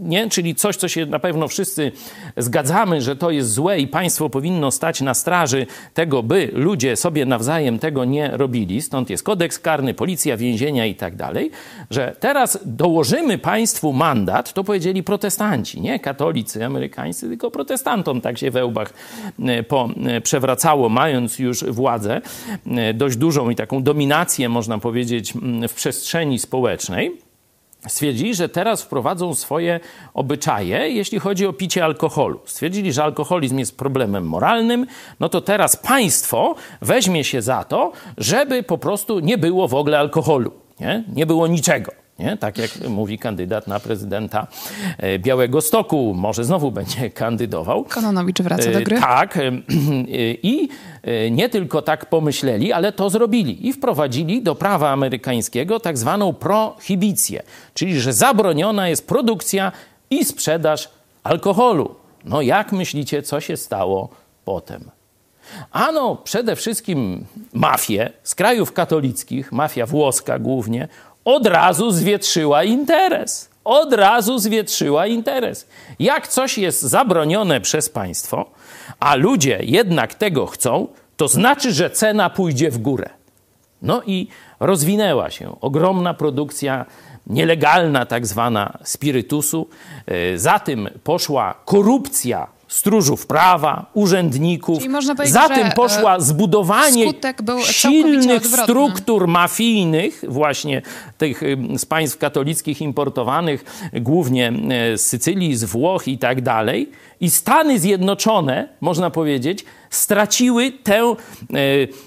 nie? 0.01 0.29
czyli 0.29 0.55
coś, 0.55 0.75
co 0.75 0.87
się 0.87 1.05
na 1.05 1.19
pewno 1.19 1.47
wszyscy 1.47 1.91
zgadzamy, 2.37 3.01
że 3.01 3.15
to 3.15 3.31
jest 3.31 3.53
złe 3.53 3.79
i 3.79 3.87
państwo 3.87 4.29
powinno 4.29 4.71
stać 4.71 5.01
na 5.01 5.13
straży 5.13 5.67
tego, 5.93 6.23
by 6.23 6.49
ludzie 6.53 6.95
sobie 6.95 7.25
nawzajem 7.25 7.79
tego 7.79 8.05
nie 8.05 8.29
robili. 8.37 8.81
Stąd 8.81 9.09
jest 9.09 9.23
kodeks 9.23 9.59
karny, 9.59 9.93
policja, 9.93 10.37
więzienia 10.37 10.85
i 10.85 10.95
tak 10.95 11.15
dalej, 11.15 11.51
że 11.89 12.15
teraz 12.19 12.59
dołożymy 12.65 13.37
państwu 13.37 13.93
mandat, 13.93 14.53
to 14.53 14.63
powiedzieli 14.63 15.03
protestanci, 15.03 15.81
nie 15.81 15.99
katolicy 15.99 16.65
amerykańscy, 16.65 17.27
tylko 17.27 17.51
protestantom 17.51 18.21
tak 18.21 18.37
się 18.37 18.51
we 18.51 18.65
łbach 18.65 18.93
e, 19.39 19.63
po, 19.63 19.89
e, 20.05 20.21
przewracało, 20.21 20.89
mając 20.89 21.39
już 21.39 21.63
władzę 21.63 22.21
e, 22.67 22.93
dość 22.93 23.17
dużą 23.17 23.49
i 23.49 23.55
taką 23.55 23.83
dominację, 23.83 24.49
można 24.49 24.77
powiedzieć, 24.77 25.33
w 25.69 25.73
przestrzeni 25.73 26.39
społecznej 26.39 27.30
stwierdzili, 27.87 28.35
że 28.35 28.49
teraz 28.49 28.81
wprowadzą 28.81 29.35
swoje 29.35 29.79
obyczaje, 30.13 30.89
jeśli 30.89 31.19
chodzi 31.19 31.45
o 31.45 31.53
picie 31.53 31.83
alkoholu. 31.83 32.39
Stwierdzili, 32.45 32.93
że 32.93 33.03
alkoholizm 33.03 33.57
jest 33.57 33.77
problemem 33.77 34.27
moralnym, 34.27 34.87
no 35.19 35.29
to 35.29 35.41
teraz 35.41 35.75
państwo 35.75 36.55
weźmie 36.81 37.23
się 37.23 37.41
za 37.41 37.63
to, 37.63 37.91
żeby 38.17 38.63
po 38.63 38.77
prostu 38.77 39.19
nie 39.19 39.37
było 39.37 39.67
w 39.67 39.73
ogóle 39.73 39.99
alkoholu, 39.99 40.51
nie, 40.79 41.03
nie 41.15 41.25
było 41.25 41.47
niczego. 41.47 41.91
Nie? 42.19 42.37
Tak 42.37 42.57
jak 42.57 42.71
mówi 42.89 43.19
kandydat 43.19 43.67
na 43.67 43.79
prezydenta 43.79 44.47
e, 44.97 45.19
Białego 45.19 45.61
Stoku, 45.61 46.13
może 46.17 46.43
znowu 46.43 46.71
będzie 46.71 47.09
kandydował. 47.09 47.83
Kononowicz 47.83 48.41
wraca 48.41 48.71
do 48.71 48.81
gry. 48.81 48.97
E, 48.97 48.99
tak. 48.99 49.37
E, 49.37 49.51
I 50.53 50.69
nie 51.31 51.49
tylko 51.49 51.81
tak 51.81 52.05
pomyśleli, 52.05 52.73
ale 52.73 52.91
to 52.91 53.09
zrobili. 53.09 53.67
I 53.67 53.73
wprowadzili 53.73 54.41
do 54.41 54.55
prawa 54.55 54.89
amerykańskiego 54.89 55.79
tak 55.79 55.97
zwaną 55.97 56.33
prohibicję, 56.33 57.43
czyli 57.73 57.99
że 57.99 58.13
zabroniona 58.13 58.89
jest 58.89 59.07
produkcja 59.07 59.71
i 60.09 60.25
sprzedaż 60.25 60.89
alkoholu. 61.23 61.95
No 62.25 62.41
jak 62.41 62.71
myślicie, 62.71 63.21
co 63.21 63.39
się 63.39 63.57
stało 63.57 64.09
potem? 64.45 64.91
Ano, 65.71 66.15
przede 66.23 66.55
wszystkim 66.55 67.25
mafie 67.53 68.09
z 68.23 68.35
krajów 68.35 68.73
katolickich, 68.73 69.51
mafia 69.51 69.85
włoska 69.85 70.39
głównie, 70.39 70.87
od 71.25 71.45
razu 71.45 71.91
zwietrzyła 71.91 72.63
interes. 72.63 73.49
Od 73.63 73.93
razu 73.93 74.39
zwietrzyła 74.39 75.07
interes. 75.07 75.67
Jak 75.99 76.27
coś 76.27 76.57
jest 76.57 76.81
zabronione 76.81 77.61
przez 77.61 77.89
państwo, 77.89 78.45
a 78.99 79.15
ludzie 79.15 79.59
jednak 79.63 80.13
tego 80.13 80.47
chcą, 80.47 80.87
to 81.17 81.27
znaczy, 81.27 81.71
że 81.71 81.89
cena 81.89 82.29
pójdzie 82.29 82.71
w 82.71 82.77
górę. 82.77 83.09
No 83.81 84.01
i 84.05 84.27
rozwinęła 84.59 85.29
się 85.29 85.55
ogromna 85.61 86.13
produkcja 86.13 86.85
nielegalna, 87.27 88.05
tak 88.05 88.27
zwana 88.27 88.77
spirytusu. 88.83 89.67
E, 90.05 90.37
za 90.37 90.59
tym 90.59 90.89
poszła 91.03 91.55
korupcja 91.65 92.47
stróżów 92.71 93.27
prawa, 93.27 93.85
urzędników. 93.93 94.83
Za 95.25 95.49
tym 95.49 95.67
e, 95.67 95.71
poszła 95.71 96.19
zbudowanie 96.19 97.05
silnych 97.63 98.47
struktur 98.47 99.27
mafijnych, 99.27 100.23
właśnie 100.27 100.81
tych 101.17 101.41
z 101.77 101.85
państw 101.85 102.17
katolickich 102.17 102.81
importowanych, 102.81 103.89
głównie 103.93 104.47
e, 104.47 104.97
z 104.97 105.07
Sycylii, 105.07 105.55
z 105.55 105.63
Włoch 105.63 106.07
i 106.07 106.17
tak 106.17 106.41
dalej. 106.41 106.89
I 107.21 107.29
Stany 107.29 107.79
Zjednoczone, 107.79 108.69
można 108.81 109.09
powiedzieć, 109.09 109.65
straciły 109.89 110.71
tę, 110.71 110.99
e, 111.01 111.15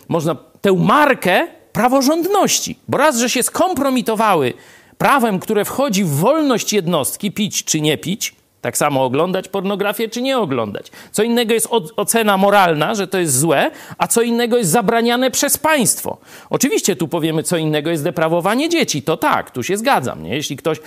można, 0.08 0.36
tę 0.60 0.72
markę 0.72 1.46
praworządności. 1.72 2.78
Bo 2.88 2.98
raz, 2.98 3.18
że 3.18 3.30
się 3.30 3.42
skompromitowały 3.42 4.52
prawem, 4.98 5.38
które 5.38 5.64
wchodzi 5.64 6.04
w 6.04 6.10
wolność 6.10 6.72
jednostki, 6.72 7.32
pić 7.32 7.64
czy 7.64 7.80
nie 7.80 7.98
pić, 7.98 8.43
Tak 8.64 8.76
samo 8.76 9.04
oglądać 9.04 9.48
pornografię, 9.48 10.08
czy 10.08 10.22
nie 10.22 10.38
oglądać. 10.38 10.90
Co 11.12 11.22
innego 11.22 11.54
jest 11.54 11.68
ocena 11.96 12.36
moralna, 12.36 12.94
że 12.94 13.06
to 13.06 13.18
jest 13.18 13.38
złe, 13.38 13.70
a 13.98 14.06
co 14.06 14.22
innego 14.22 14.58
jest 14.58 14.70
zabraniane 14.70 15.30
przez 15.30 15.58
państwo. 15.58 16.18
Oczywiście 16.50 16.96
tu 16.96 17.08
powiemy, 17.08 17.42
co 17.42 17.56
innego 17.56 17.90
jest 17.90 18.04
deprawowanie 18.04 18.68
dzieci. 18.68 19.02
To 19.02 19.16
tak, 19.16 19.50
tu 19.50 19.62
się 19.62 19.76
zgadzam. 19.76 20.22
Nie? 20.22 20.34
Jeśli 20.34 20.56
ktoś 20.56 20.78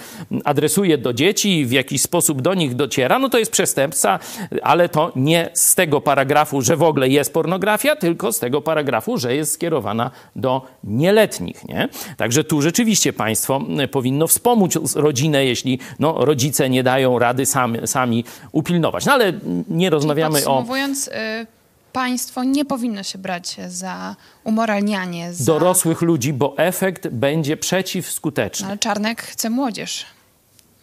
adresuje 0.43 0.97
do 0.97 1.13
dzieci 1.13 1.59
i 1.59 1.65
w 1.65 1.71
jakiś 1.71 2.01
sposób 2.01 2.41
do 2.41 2.53
nich 2.53 2.75
dociera, 2.75 3.19
no 3.19 3.29
to 3.29 3.39
jest 3.39 3.51
przestępca, 3.51 4.19
ale 4.61 4.89
to 4.89 5.11
nie 5.15 5.49
z 5.53 5.75
tego 5.75 6.01
paragrafu, 6.01 6.61
że 6.61 6.77
w 6.77 6.83
ogóle 6.83 7.09
jest 7.09 7.33
pornografia, 7.33 7.95
tylko 7.95 8.31
z 8.31 8.39
tego 8.39 8.61
paragrafu, 8.61 9.17
że 9.17 9.35
jest 9.35 9.53
skierowana 9.53 10.11
do 10.35 10.61
nieletnich. 10.83 11.67
Nie? 11.67 11.89
Także 12.17 12.43
tu 12.43 12.61
rzeczywiście 12.61 13.13
państwo 13.13 13.61
powinno 13.91 14.27
wspomóc 14.27 14.95
rodzinę, 14.95 15.45
jeśli 15.45 15.79
no, 15.99 16.25
rodzice 16.25 16.69
nie 16.69 16.83
dają 16.83 17.19
rady 17.19 17.45
sami, 17.45 17.66
sami 17.85 18.23
upilnować. 18.51 19.05
No 19.05 19.13
ale 19.13 19.33
nie 19.69 19.89
rozmawiamy 19.89 20.35
podsumowując, 20.35 21.07
o... 21.07 21.11
Y, 21.11 21.47
państwo 21.93 22.43
nie 22.43 22.65
powinno 22.65 23.03
się 23.03 23.17
brać 23.17 23.57
za 23.67 24.15
umoralnianie. 24.43 25.33
Za... 25.33 25.45
Dorosłych 25.45 26.01
ludzi, 26.01 26.33
bo 26.33 26.57
efekt 26.57 27.07
będzie 27.07 27.57
przeciwskuteczny. 27.57 28.63
No, 28.63 28.69
ale 28.69 28.77
Czarnek 28.77 29.21
chce 29.21 29.49
młodzież 29.49 30.05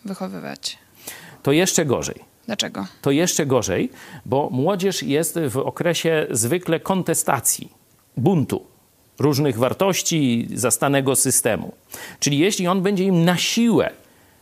wychowywać. 0.04 0.78
To 1.42 1.52
jeszcze 1.52 1.84
gorzej. 1.84 2.34
Dlaczego? 2.46 2.86
To 3.02 3.10
jeszcze 3.10 3.46
gorzej, 3.46 3.90
bo 4.26 4.48
młodzież 4.52 5.02
jest 5.02 5.38
w 5.48 5.56
okresie 5.56 6.26
zwykle 6.30 6.80
kontestacji, 6.80 7.72
buntu 8.16 8.66
różnych 9.18 9.58
wartości 9.58 10.48
zastanego 10.54 11.16
systemu. 11.16 11.72
Czyli 12.20 12.38
jeśli 12.38 12.66
on 12.66 12.82
będzie 12.82 13.04
im 13.04 13.24
na 13.24 13.36
siłę 13.36 13.90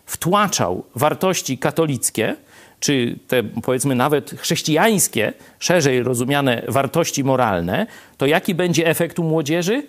wtłaczał 0.07 0.85
wartości 0.95 1.59
katolickie, 1.59 2.37
czy 2.81 3.19
te 3.29 3.43
powiedzmy 3.43 3.95
nawet 3.95 4.31
chrześcijańskie, 4.31 5.33
szerzej 5.59 6.03
rozumiane 6.03 6.63
wartości 6.69 7.25
moralne, 7.25 7.87
to 8.19 8.27
jaki 8.27 8.55
będzie 8.55 8.87
efekt 8.87 9.19
u 9.19 9.23
młodzieży? 9.23 9.87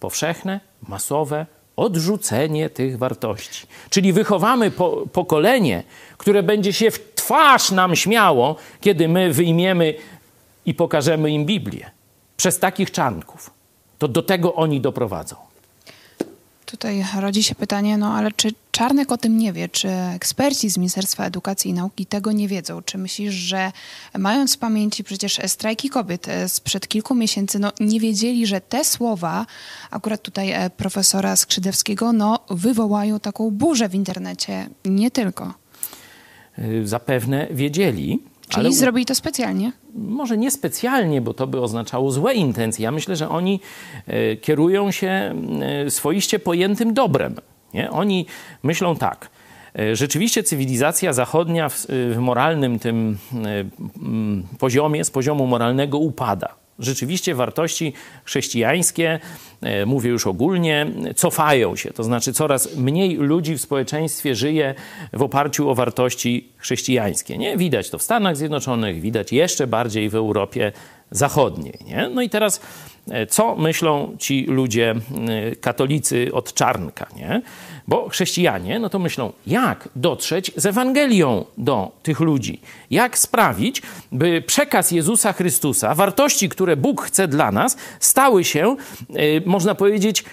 Powszechne, 0.00 0.60
masowe 0.88 1.46
odrzucenie 1.78 2.70
tych 2.70 2.98
wartości. 2.98 3.66
Czyli 3.90 4.12
wychowamy 4.12 4.70
po, 4.70 5.06
pokolenie, 5.12 5.82
które 6.18 6.42
będzie 6.42 6.72
się 6.72 6.90
w 6.90 7.14
twarz 7.14 7.70
nam 7.70 7.96
śmiało, 7.96 8.56
kiedy 8.80 9.08
my 9.08 9.32
wyjmiemy 9.32 9.94
i 10.66 10.74
pokażemy 10.74 11.30
im 11.30 11.46
Biblię. 11.46 11.90
Przez 12.36 12.58
takich 12.58 12.90
czarnków. 12.90 13.50
To 13.98 14.08
do 14.08 14.22
tego 14.22 14.54
oni 14.54 14.80
doprowadzą. 14.80 15.36
Tutaj 16.70 17.04
rodzi 17.20 17.42
się 17.42 17.54
pytanie, 17.54 17.98
no 17.98 18.14
ale 18.14 18.32
czy 18.32 18.48
Czarnek 18.70 19.12
o 19.12 19.16
tym 19.16 19.38
nie 19.38 19.52
wie? 19.52 19.68
Czy 19.68 19.88
eksperci 19.90 20.70
z 20.70 20.78
Ministerstwa 20.78 21.24
Edukacji 21.24 21.70
i 21.70 21.74
Nauki 21.74 22.06
tego 22.06 22.32
nie 22.32 22.48
wiedzą? 22.48 22.82
Czy 22.82 22.98
myślisz, 22.98 23.34
że 23.34 23.72
mając 24.18 24.56
w 24.56 24.58
pamięci 24.58 25.04
przecież 25.04 25.40
strajki 25.46 25.88
kobiet 25.88 26.28
e, 26.28 26.48
sprzed 26.48 26.88
kilku 26.88 27.14
miesięcy, 27.14 27.58
no 27.58 27.72
nie 27.80 28.00
wiedzieli, 28.00 28.46
że 28.46 28.60
te 28.60 28.84
słowa, 28.84 29.46
akurat 29.90 30.22
tutaj 30.22 30.50
e, 30.50 30.70
profesora 30.70 31.36
Skrzydewskiego, 31.36 32.12
no 32.12 32.38
wywołają 32.50 33.20
taką 33.20 33.50
burzę 33.50 33.88
w 33.88 33.94
internecie, 33.94 34.68
nie 34.84 35.10
tylko? 35.10 35.54
Y, 36.58 36.88
zapewne 36.88 37.46
wiedzieli. 37.50 38.22
Czyli 38.48 38.66
ale... 38.66 38.74
zrobili 38.74 39.06
to 39.06 39.14
specjalnie? 39.14 39.72
Może 39.98 40.36
nie 40.36 40.50
specjalnie, 40.50 41.20
bo 41.20 41.34
to 41.34 41.46
by 41.46 41.60
oznaczało 41.60 42.10
złe 42.10 42.34
intencje. 42.34 42.82
Ja 42.82 42.90
myślę, 42.90 43.16
że 43.16 43.28
oni 43.28 43.60
e, 44.06 44.36
kierują 44.36 44.90
się 44.90 45.34
e, 45.86 45.90
swoiście 45.90 46.38
pojętym 46.38 46.94
dobrem. 46.94 47.34
Nie? 47.74 47.90
Oni 47.90 48.26
myślą 48.62 48.96
tak. 48.96 49.30
E, 49.78 49.96
rzeczywiście 49.96 50.42
cywilizacja 50.42 51.12
zachodnia 51.12 51.68
w, 51.68 51.86
w 51.88 52.16
moralnym 52.18 52.78
tym 52.78 53.18
poziomie, 54.58 55.04
z 55.04 55.10
poziomu 55.10 55.46
moralnego 55.46 55.98
upada 55.98 56.67
rzeczywiście 56.78 57.34
wartości 57.34 57.92
chrześcijańskie, 58.24 59.20
e, 59.60 59.86
mówię 59.86 60.10
już 60.10 60.26
ogólnie, 60.26 60.86
cofają 61.16 61.76
się. 61.76 61.90
To 61.90 62.04
znaczy 62.04 62.32
coraz 62.32 62.76
mniej 62.76 63.16
ludzi 63.16 63.54
w 63.54 63.60
społeczeństwie 63.60 64.34
żyje 64.34 64.74
w 65.12 65.22
oparciu 65.22 65.70
o 65.70 65.74
wartości 65.74 66.48
chrześcijańskie. 66.56 67.38
Nie? 67.38 67.56
Widać 67.56 67.90
to 67.90 67.98
w 67.98 68.02
Stanach 68.02 68.36
Zjednoczonych, 68.36 69.00
widać 69.00 69.32
jeszcze 69.32 69.66
bardziej 69.66 70.08
w 70.08 70.14
Europie 70.14 70.72
Zachodniej. 71.10 71.78
Nie? 71.86 72.10
No 72.14 72.22
i 72.22 72.30
teraz 72.30 72.60
co 73.28 73.56
myślą 73.56 74.16
ci 74.18 74.44
ludzie 74.44 74.94
e, 75.50 75.56
katolicy 75.56 76.30
od 76.32 76.54
czarnka? 76.54 77.06
Nie? 77.16 77.42
Bo 77.88 78.08
chrześcijanie, 78.08 78.78
no 78.78 78.88
to 78.88 78.98
myślą, 78.98 79.32
jak 79.46 79.88
dotrzeć 79.96 80.52
z 80.56 80.66
Ewangelią 80.66 81.44
do 81.58 81.92
tych 82.02 82.20
ludzi? 82.20 82.60
Jak 82.90 83.18
sprawić, 83.18 83.82
by 84.12 84.42
przekaz 84.46 84.90
Jezusa 84.90 85.32
Chrystusa, 85.32 85.94
wartości, 85.94 86.48
które 86.48 86.76
Bóg 86.76 87.02
chce 87.02 87.28
dla 87.28 87.52
nas, 87.52 87.76
stały 88.00 88.44
się, 88.44 88.76
yy, 89.10 89.42
można 89.46 89.74
powiedzieć, 89.74 90.24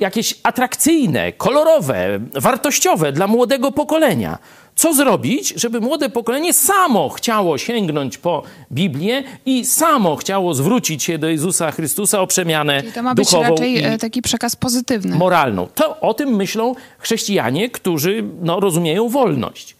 jakieś 0.00 0.34
atrakcyjne, 0.42 1.32
kolorowe, 1.32 2.20
wartościowe 2.34 3.12
dla 3.12 3.26
młodego 3.26 3.72
pokolenia. 3.72 4.38
Co 4.74 4.94
zrobić, 4.94 5.54
żeby 5.56 5.80
młode 5.80 6.08
pokolenie 6.08 6.52
samo 6.52 7.08
chciało 7.08 7.58
sięgnąć 7.58 8.18
po 8.18 8.42
Biblię 8.72 9.22
i 9.46 9.64
samo 9.64 10.16
chciało 10.16 10.54
zwrócić 10.54 11.02
się 11.02 11.18
do 11.18 11.28
Jezusa 11.28 11.70
Chrystusa 11.70 12.20
o 12.20 12.26
przemianę 12.26 12.80
Czyli 12.80 12.92
to 12.92 13.02
ma 13.02 13.14
być 13.14 13.32
raczej 13.32 13.84
e, 13.84 13.98
taki 13.98 14.22
przekaz 14.22 14.56
pozytywny. 14.56 15.16
Moralną. 15.16 15.66
To 15.74 16.00
o 16.00 16.14
tym 16.14 16.36
myślą 16.36 16.74
chrześcijanie, 16.98 17.70
którzy 17.70 18.24
no, 18.42 18.60
rozumieją 18.60 19.08
wolność. 19.08 19.76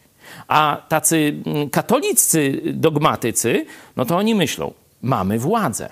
A 0.49 0.83
tacy 0.89 1.43
mm, 1.47 1.71
katoliccy 1.71 2.61
dogmatycy, 2.65 3.67
no 3.97 4.05
to 4.05 4.17
oni 4.17 4.35
myślą, 4.35 4.73
mamy 5.03 5.39
władzę. 5.39 5.89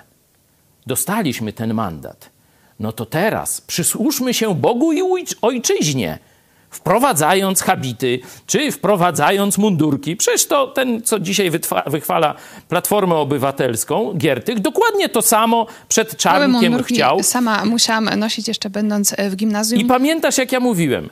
Dostaliśmy 0.87 1.53
ten 1.53 1.75
mandat. 1.75 2.38
No 2.81 2.93
to 2.93 3.07
teraz 3.07 3.61
przysłuszmy 3.61 4.35
się 4.35 4.55
Bogu 4.55 4.93
i 4.93 5.03
ojczyźnie 5.43 6.19
wprowadzając 6.71 7.63
habity, 7.63 8.21
czy 8.47 8.73
wprowadzając 8.73 9.59
mundurki. 9.59 10.17
Przecież 10.17 10.47
to 10.47 10.67
ten, 10.67 11.03
co 11.03 11.19
dzisiaj 11.21 11.51
wychwala 11.87 12.35
Platformę 12.69 13.15
Obywatelską, 13.15 14.15
Giertych, 14.17 14.61
dokładnie 14.61 15.09
to 15.09 15.23
samo 15.23 15.67
przed 15.89 16.17
Czarnkiem 16.17 16.83
chciał. 16.83 17.23
Sama 17.23 17.65
musiałam 17.65 18.05
nosić 18.05 18.49
jeszcze 18.49 18.71
będąc 18.71 19.15
w 19.31 19.37
gimnazjum. 19.37 19.81
I 19.81 19.85
pamiętasz, 19.85 20.39
jak 20.39 20.53
ja 20.53 20.61
mówiłem, 20.61 21.09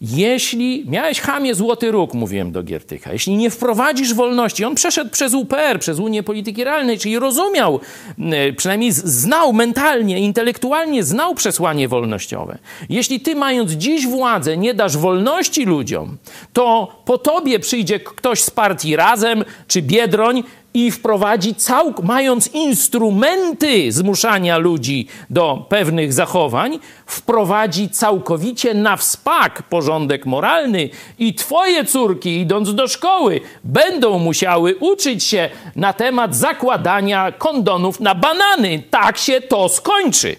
jeśli 0.00 0.84
miałeś 0.88 1.20
chamie 1.20 1.54
złoty 1.54 1.90
róg, 1.90 2.14
mówiłem 2.14 2.52
do 2.52 2.62
Giertycha, 2.62 3.12
jeśli 3.12 3.36
nie 3.36 3.50
wprowadzisz 3.50 4.14
wolności, 4.14 4.64
on 4.64 4.74
przeszedł 4.74 5.10
przez 5.10 5.34
UPR, 5.34 5.78
przez 5.80 5.98
Unię 5.98 6.22
Polityki 6.22 6.64
Realnej, 6.64 6.98
czyli 6.98 7.18
rozumiał, 7.18 7.80
e, 8.18 8.52
przynajmniej 8.52 8.92
znał 8.92 9.52
mentalnie, 9.52 10.20
intelektualnie 10.20 11.04
znał 11.04 11.34
przesłanie 11.34 11.88
wolnościowe. 11.88 12.58
Jeśli 12.88 13.20
ty 13.20 13.34
mając 13.34 13.72
dziś 13.72 14.06
władzę 14.06 14.56
nie 14.56 14.74
dasz 14.74 14.96
wolności 14.96 15.64
ludziom, 15.64 16.16
to 16.52 16.96
po 17.04 17.18
tobie 17.18 17.58
przyjdzie 17.58 18.00
ktoś 18.00 18.42
z 18.42 18.50
partii 18.50 18.96
Razem 18.96 19.44
czy 19.66 19.82
Biedroń 19.82 20.42
i 20.74 20.90
wprowadzi, 20.90 21.54
całk, 21.54 22.02
mając 22.02 22.46
instrumenty 22.54 23.92
zmuszania 23.92 24.58
ludzi 24.58 25.06
do 25.30 25.66
pewnych 25.68 26.12
zachowań, 26.12 26.78
wprowadzi 27.06 27.88
całkowicie 27.88 28.74
na 28.74 28.96
wspak 28.96 29.62
porządek 29.62 30.26
moralny 30.26 30.88
i 31.18 31.34
twoje 31.34 31.84
córki, 31.84 32.40
idąc 32.40 32.74
do 32.74 32.88
szkoły, 32.88 33.40
będą 33.64 34.18
musiały 34.18 34.76
uczyć 34.76 35.24
się 35.24 35.50
na 35.76 35.92
temat 35.92 36.36
zakładania 36.36 37.32
kondonów 37.32 38.00
na 38.00 38.14
banany. 38.14 38.82
Tak 38.90 39.18
się 39.18 39.40
to 39.40 39.68
skończy. 39.68 40.36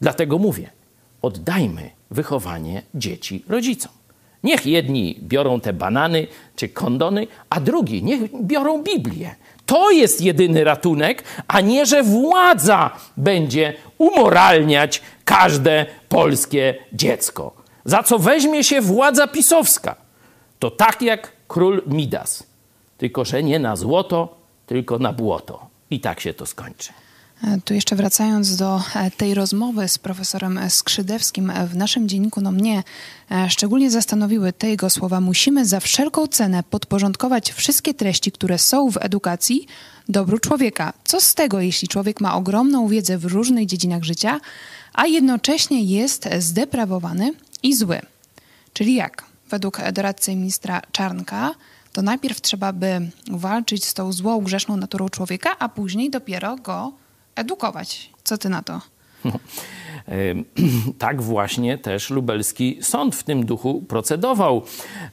Dlatego 0.00 0.38
mówię, 0.38 0.70
oddajmy 1.22 1.90
wychowanie 2.10 2.82
dzieci 2.94 3.44
rodzicom. 3.48 3.92
Niech 4.42 4.66
jedni 4.66 5.18
biorą 5.22 5.60
te 5.60 5.72
banany 5.72 6.26
czy 6.56 6.68
kondony, 6.68 7.26
a 7.50 7.60
drugi 7.60 8.02
niech 8.02 8.20
biorą 8.42 8.82
Biblię. 8.82 9.34
To 9.66 9.90
jest 9.90 10.20
jedyny 10.20 10.64
ratunek, 10.64 11.24
a 11.48 11.60
nie, 11.60 11.86
że 11.86 12.02
władza 12.02 12.90
będzie 13.16 13.74
umoralniać 13.98 15.02
każde 15.24 15.86
polskie 16.08 16.74
dziecko. 16.92 17.52
Za 17.84 18.02
co 18.02 18.18
weźmie 18.18 18.64
się 18.64 18.80
władza 18.80 19.26
pisowska? 19.26 19.94
To 20.58 20.70
tak 20.70 21.02
jak 21.02 21.32
król 21.48 21.82
Midas. 21.86 22.42
Tylko, 22.98 23.24
że 23.24 23.42
nie 23.42 23.58
na 23.58 23.76
złoto, 23.76 24.36
tylko 24.66 24.98
na 24.98 25.12
błoto. 25.12 25.66
I 25.90 26.00
tak 26.00 26.20
się 26.20 26.34
to 26.34 26.46
skończy. 26.46 26.92
E, 27.44 27.60
tu 27.64 27.74
jeszcze 27.74 27.96
wracając 27.96 28.56
do 28.56 28.82
e, 28.94 29.10
tej 29.10 29.34
rozmowy 29.34 29.88
z 29.88 29.98
profesorem 29.98 30.60
Skrzydewskim, 30.68 31.50
e, 31.50 31.66
w 31.66 31.76
naszym 31.76 32.08
dzienniku, 32.08 32.40
no 32.40 32.52
mnie 32.52 32.82
szczególnie 33.48 33.90
zastanowiły 33.90 34.52
te 34.52 34.68
jego 34.68 34.90
słowa. 34.90 35.20
Musimy 35.20 35.66
za 35.66 35.80
wszelką 35.80 36.26
cenę 36.26 36.62
podporządkować 36.62 37.52
wszystkie 37.52 37.94
treści, 37.94 38.32
które 38.32 38.58
są 38.58 38.90
w 38.90 38.96
edukacji, 39.00 39.66
dobru 40.08 40.38
człowieka. 40.38 40.92
Co 41.04 41.20
z 41.20 41.34
tego, 41.34 41.60
jeśli 41.60 41.88
człowiek 41.88 42.20
ma 42.20 42.34
ogromną 42.34 42.88
wiedzę 42.88 43.18
w 43.18 43.24
różnych 43.24 43.66
dziedzinach 43.66 44.04
życia, 44.04 44.40
a 44.92 45.06
jednocześnie 45.06 45.82
jest 45.82 46.28
zdeprawowany 46.38 47.32
i 47.62 47.74
zły? 47.74 48.00
Czyli 48.72 48.94
jak? 48.94 49.24
według 49.50 49.80
doradcy 49.92 50.36
ministra 50.36 50.82
Czarnka, 50.92 51.54
to 51.92 52.02
najpierw 52.02 52.40
trzeba 52.40 52.72
by 52.72 53.10
walczyć 53.30 53.84
z 53.84 53.94
tą 53.94 54.12
złą, 54.12 54.40
grzeszną 54.40 54.76
naturą 54.76 55.08
człowieka, 55.08 55.58
a 55.58 55.68
później 55.68 56.10
dopiero 56.10 56.56
go 56.56 56.92
edukować. 57.36 58.10
Co 58.24 58.38
ty 58.38 58.48
na 58.48 58.62
to? 58.62 58.80
Tak 60.98 61.22
właśnie 61.22 61.78
też 61.78 62.10
lubelski 62.10 62.78
sąd 62.80 63.16
w 63.16 63.22
tym 63.22 63.46
duchu 63.46 63.82
procedował, 63.88 64.62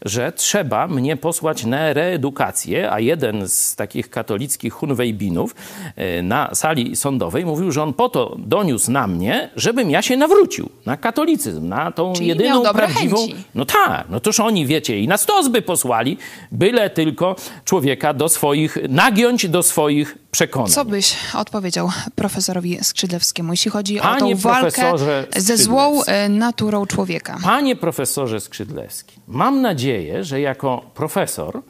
że 0.02 0.32
trzeba 0.32 0.88
mnie 0.88 1.18
posłać 1.18 1.66
na 1.66 1.94
reedukację, 1.94 2.92
a 2.92 3.00
jeden 3.00 3.48
z 3.48 3.76
takich 3.76 4.10
katolickich 4.10 4.74
hunwejbinów 4.74 5.56
e, 5.96 6.22
na 6.22 6.56
sali 6.56 6.96
sądowej 6.96 7.46
mówił, 7.46 7.72
że 7.72 7.84
on 7.84 7.94
po 7.94 8.10
to 8.10 8.36
doniósł 8.40 8.92
na 8.92 9.08
mnie, 9.08 9.50
żebym 9.56 9.92
ja 9.92 10.02
się 10.02 10.18
nawrócił 10.18 10.70
na 10.86 10.98
katolicyzm, 10.98 11.68
na 11.68 11.92
tą 11.92 12.14
Czyli 12.14 12.28
jedyną 12.28 12.64
prawdziwą... 12.64 13.18
chęci. 13.18 13.36
No 13.56 13.66
tak, 13.66 14.06
no 14.10 14.20
toż 14.20 14.40
oni, 14.40 14.66
wiecie, 14.66 15.00
i 15.00 15.08
na 15.08 15.18
stos 15.18 15.48
by 15.48 15.62
posłali, 15.62 16.18
byle 16.52 16.90
tylko 16.90 17.36
człowieka 17.66 18.14
do 18.14 18.30
swoich, 18.30 18.78
nagiąć 18.90 19.48
do 19.50 19.64
swoich 19.64 20.18
przekonań. 20.32 20.72
Co 20.72 20.86
byś 20.86 21.16
odpowiedział 21.34 21.90
profesorowi 22.16 22.78
Skrzydlewskiemu, 22.82 23.54
jeśli 23.54 23.72
chodzi 23.72 23.98
Panie 23.98 24.34
o 24.34 24.36
tą 24.36 24.42
walkę 24.42 24.83
profesorze 24.90 25.28
ze 25.38 25.58
złą 25.58 26.04
e, 26.04 26.30
naturą 26.30 26.86
człowieka? 26.86 27.38
Panie 27.44 27.76
profesorze 27.76 28.40
Skrzydlewski, 28.40 29.20
mam 29.28 29.62
nadzieję, 29.62 30.24
że 30.24 30.42
jako 30.42 30.86
profesor 30.94 31.62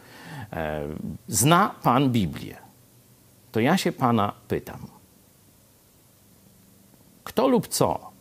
e, 0.54 0.82
zna 1.28 1.76
pan 1.84 2.10
Biblię. 2.10 2.58
To 3.52 3.60
ja 3.60 3.78
się 3.78 3.91
pana 3.91 4.34
pytam. 4.47 4.88
Kto 7.23 7.47
lub 7.47 7.67
co, 7.67 8.12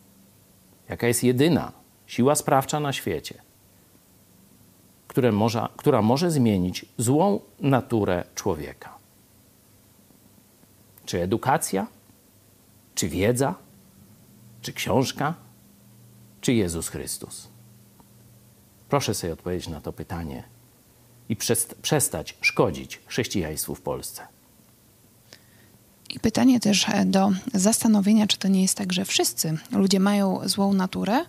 jaka 0.88 1.07
jest 1.07 1.24
jedyna 1.24 1.72
siła 2.07 2.35
sprawcza 2.35 2.81
na 2.81 2.92
świecie, 2.92 3.42
które 5.09 5.33
może, 5.33 5.68
która 5.76 6.02
może 6.02 6.31
zmienić 6.31 6.87
złą 6.98 7.40
naturę 7.61 8.24
człowieka? 8.35 8.94
Czy 11.05 11.22
edukacja? 11.22 11.87
Czy 12.94 13.09
wiedza? 13.09 13.55
Czy 14.62 14.72
książka? 14.72 15.35
Czy 16.40 16.53
Jezus 16.53 16.88
Chrystus? 16.88 17.48
Proszę 18.88 19.14
sobie 19.14 19.33
odpowiedzieć 19.33 19.68
na 19.68 19.81
to 19.81 19.92
pytanie 19.92 20.44
i 21.29 21.37
przest- 21.37 21.75
przestać 21.75 22.37
szkodzić 22.40 23.01
chrześcijaństwu 23.07 23.75
w 23.75 23.81
Polsce. 23.81 24.27
I 26.11 26.20
pytanie 26.20 26.61
też 26.61 26.88
e, 26.88 27.05
do 27.05 27.31
zastanowienia, 27.55 28.27
czy 28.27 28.38
to 28.38 28.48
nie 28.48 28.62
jest 28.62 28.79
tak, 28.79 28.92
że 28.92 29.05
wszyscy 29.05 29.59
ludzie 29.72 30.01
mają 30.01 30.48
złą 30.48 30.72
naturę, 30.75 31.25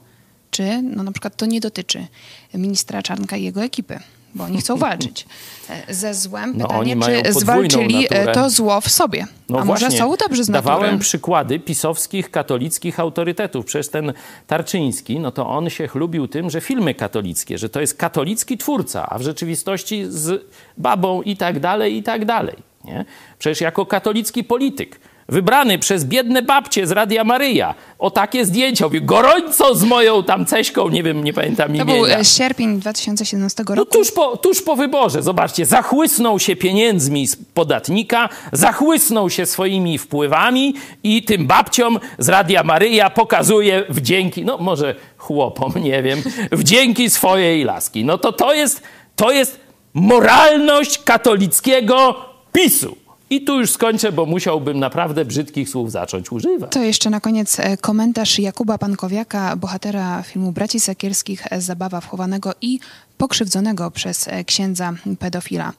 czy 0.51 0.81
no, 0.81 1.03
na 1.03 1.11
przykład 1.11 1.35
to 1.35 1.45
nie 1.45 1.59
dotyczy 1.61 2.07
ministra 2.53 3.01
Czarnka 3.01 3.37
i 3.37 3.43
jego 3.43 3.63
ekipy, 3.63 3.99
bo 4.35 4.43
oni 4.43 4.57
chcą 4.57 4.77
walczyć 4.77 5.25
e, 5.69 5.93
ze 5.93 6.13
złem. 6.13 6.53
No, 6.57 6.67
Pytanie, 6.67 7.23
czy 7.23 7.33
zwalczyli 7.33 7.95
e, 7.95 8.01
naturę. 8.01 8.33
to 8.33 8.49
zło 8.49 8.81
w 8.81 8.89
sobie. 8.89 9.27
No 9.49 9.59
A 9.59 9.65
może 9.65 9.85
właśnie, 9.85 9.99
są 9.99 10.15
dobrzy 10.15 10.43
z 10.43 10.49
natury? 10.49 10.75
Dawałem 10.75 10.99
przykłady 10.99 11.59
pisowskich, 11.59 12.31
katolickich 12.31 12.99
autorytetów. 12.99 13.65
Przecież 13.65 13.89
ten 13.89 14.13
Tarczyński, 14.47 15.19
no 15.19 15.31
to 15.31 15.49
on 15.49 15.69
się 15.69 15.87
chlubił 15.87 16.27
tym, 16.27 16.49
że 16.49 16.61
filmy 16.61 16.93
katolickie, 16.93 17.57
że 17.57 17.69
to 17.69 17.81
jest 17.81 17.97
katolicki 17.97 18.57
twórca, 18.57 19.09
a 19.09 19.19
w 19.19 19.21
rzeczywistości 19.21 20.05
z 20.09 20.45
babą 20.77 21.21
i 21.21 21.37
tak 21.37 21.59
dalej, 21.59 21.97
i 21.97 22.03
tak 22.03 22.25
dalej. 22.25 22.55
Nie? 22.85 23.05
Przecież 23.39 23.61
jako 23.61 23.85
katolicki 23.85 24.43
polityk, 24.43 24.99
wybrany 25.33 25.79
przez 25.79 26.05
biedne 26.05 26.41
babcie 26.41 26.87
z 26.87 26.91
Radia 26.91 27.23
Maryja, 27.23 27.75
o 27.99 28.11
takie 28.11 28.45
zdjęcia, 28.45 28.85
mówię, 28.85 29.01
gorąco 29.01 29.75
z 29.75 29.83
moją 29.83 30.23
tam 30.23 30.45
ceśką, 30.45 30.89
nie 30.89 31.03
wiem, 31.03 31.23
nie 31.23 31.33
pamiętam 31.33 31.67
To 31.67 31.73
imienia. 31.73 31.93
był 31.93 32.05
e, 32.05 32.25
sierpień 32.25 32.79
2017 32.79 33.63
No 33.69 33.75
roku. 33.75 33.91
tuż 33.97 34.11
po, 34.11 34.37
tuż 34.37 34.61
po 34.61 34.75
wyborze, 34.75 35.23
zobaczcie, 35.23 35.65
zachłysnął 35.65 36.39
się 36.39 36.55
pieniędzmi 36.55 37.27
z 37.27 37.35
podatnika, 37.53 38.29
zachłysnął 38.51 39.29
się 39.29 39.45
swoimi 39.45 39.97
wpływami 39.97 40.73
i 41.03 41.23
tym 41.23 41.47
babciom 41.47 41.99
z 42.19 42.29
Radia 42.29 42.63
Maryja 42.63 43.09
pokazuje 43.09 43.83
wdzięki, 43.89 44.45
no 44.45 44.57
może 44.57 44.95
chłopom, 45.17 45.73
nie 45.83 46.03
wiem, 46.03 46.23
wdzięki 46.51 47.09
swojej 47.09 47.63
laski. 47.63 48.05
No 48.05 48.17
to 48.17 48.31
to 48.31 48.53
jest, 48.53 48.81
to 49.15 49.31
jest 49.31 49.59
moralność 49.93 50.97
katolickiego 51.03 52.15
PiSu. 52.53 53.02
I 53.33 53.41
tu 53.41 53.59
już 53.59 53.71
skończę, 53.71 54.11
bo 54.11 54.25
musiałbym 54.25 54.79
naprawdę 54.79 55.25
brzydkich 55.25 55.69
słów 55.69 55.91
zacząć 55.91 56.31
używać. 56.31 56.71
To 56.71 56.83
jeszcze 56.83 57.09
na 57.09 57.19
koniec 57.19 57.59
e, 57.59 57.77
komentarz 57.77 58.39
Jakuba 58.39 58.77
Pankowiaka, 58.77 59.55
bohatera 59.55 60.23
filmu 60.23 60.51
Braci 60.51 60.79
Sakierskich 60.79 61.47
e, 61.51 61.61
Zabawa 61.61 62.01
wchowanego 62.01 62.53
i 62.61 62.79
pokrzywdzonego 63.17 63.91
przez 63.91 64.27
e, 64.27 64.43
księdza 64.43 64.93
pedofila. 65.19 65.73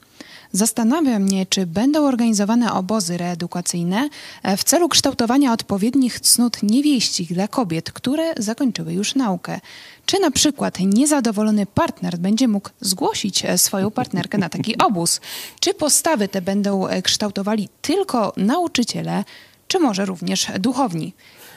Zastanawia 0.54 1.18
mnie, 1.18 1.46
czy 1.46 1.66
będą 1.66 2.06
organizowane 2.06 2.72
obozy 2.72 3.16
reedukacyjne 3.16 4.08
e, 4.42 4.56
w 4.56 4.64
celu 4.64 4.88
kształtowania 4.88 5.52
odpowiednich 5.52 6.20
cnót 6.20 6.62
niewieścich 6.62 7.32
dla 7.32 7.48
kobiet, 7.48 7.92
które 7.92 8.34
zakończyły 8.38 8.92
już 8.92 9.14
naukę. 9.14 9.60
Czy 10.06 10.20
na 10.20 10.30
przykład 10.30 10.80
niezadowolony 10.80 11.66
partner 11.66 12.18
będzie 12.18 12.48
mógł 12.48 12.70
zgłosić 12.80 13.44
e, 13.44 13.58
swoją 13.58 13.90
partnerkę 13.90 14.38
na 14.38 14.48
taki 14.48 14.78
obóz? 14.78 15.20
Czy 15.60 15.74
postawy 15.74 16.28
te 16.28 16.42
będą 16.42 16.86
e, 16.86 17.02
kształtowali 17.02 17.68
tylko 17.82 18.32
nauczyciele, 18.36 19.24
czy 19.68 19.78
może 19.78 20.04
również 20.04 20.46
duchowni? 20.58 21.12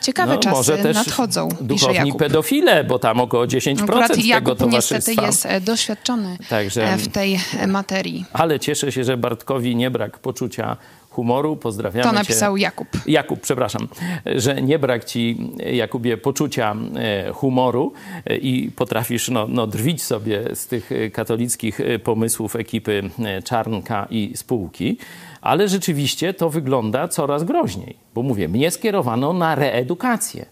Ciekawe 0.08 0.38
czasy 0.38 0.78
nadchodzą, 0.94 1.50
pisze 1.50 1.58
No, 1.62 1.68
duchowni 1.68 2.14
pedofile, 2.14 2.84
bo 2.84 3.00
tam 3.00 3.20
około 3.22 3.46
10% 3.46 3.84
Akurat 3.84 4.08
tego 4.12 4.22
Jakub 4.28 4.58
towarzystwa. 4.60 4.96
niestety 4.96 5.22
jest 5.28 5.46
e, 5.46 5.62
doświadczony 5.62 6.38
Także- 6.50 6.94
e, 6.94 6.98
w 6.98 7.08
tej 7.08 7.40
materii. 7.68 8.26
Ale 8.34 8.60
cieszę 8.60 8.92
się, 8.92 9.04
że 9.04 9.18
Bartkowi 9.18 9.76
nie 9.76 9.92
brak 9.92 10.20
poczucia 10.20 10.78
humoru. 11.18 11.56
Pozdrawiamy 11.56 12.04
To 12.04 12.10
cię. 12.10 12.16
napisał 12.16 12.58
Jakub. 12.58 12.88
Jakub, 13.06 13.40
przepraszam, 13.40 13.88
że 14.26 14.62
nie 14.62 14.80
brak 14.80 15.06
ci, 15.06 15.52
Jakubie, 15.74 16.18
poczucia 16.18 16.76
e, 16.96 17.34
humoru 17.34 17.94
e, 18.26 18.38
i 18.38 18.72
potrafisz 18.72 19.30
no, 19.30 19.48
no, 19.48 19.68
drwić 19.68 20.04
sobie 20.04 20.56
z 20.56 20.68
tych 20.68 20.92
e, 20.92 21.10
katolickich 21.10 21.80
pomysłów 22.04 22.56
ekipy 22.56 23.10
Czarnka 23.44 24.08
i 24.10 24.32
spółki, 24.36 24.98
ale 25.42 25.68
rzeczywiście 25.68 26.34
to 26.34 26.50
wygląda 26.50 27.08
coraz 27.08 27.44
groźniej, 27.44 27.98
bo 28.14 28.24
mówię, 28.24 28.48
mnie 28.48 28.72
skierowano 28.72 29.34
na 29.34 29.56
reedukację. 29.56 30.46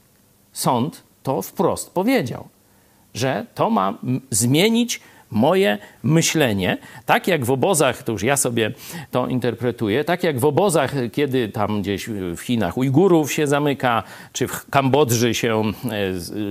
Sąd 0.54 1.04
to 1.23 1.41
wprost 1.41 1.93
powiedział 1.93 2.47
że 3.15 3.45
to 3.56 3.69
ma 3.69 3.93
zmienić 4.30 5.01
moje 5.31 5.77
myślenie. 6.03 6.77
Tak 7.05 7.27
jak 7.27 7.45
w 7.45 7.51
obozach, 7.51 8.03
to 8.03 8.11
już 8.11 8.23
ja 8.23 8.38
sobie 8.38 8.71
to 9.11 9.27
interpretuję, 9.27 10.03
tak 10.03 10.23
jak 10.23 10.39
w 10.39 10.45
obozach, 10.45 10.93
kiedy 11.11 11.49
tam 11.49 11.81
gdzieś 11.81 12.09
w 12.09 12.39
Chinach 12.39 12.77
Ujgurów 12.77 13.33
się 13.33 13.47
zamyka, 13.47 14.03
czy 14.33 14.47
w 14.47 14.69
Kambodży 14.69 15.33
się 15.33 15.63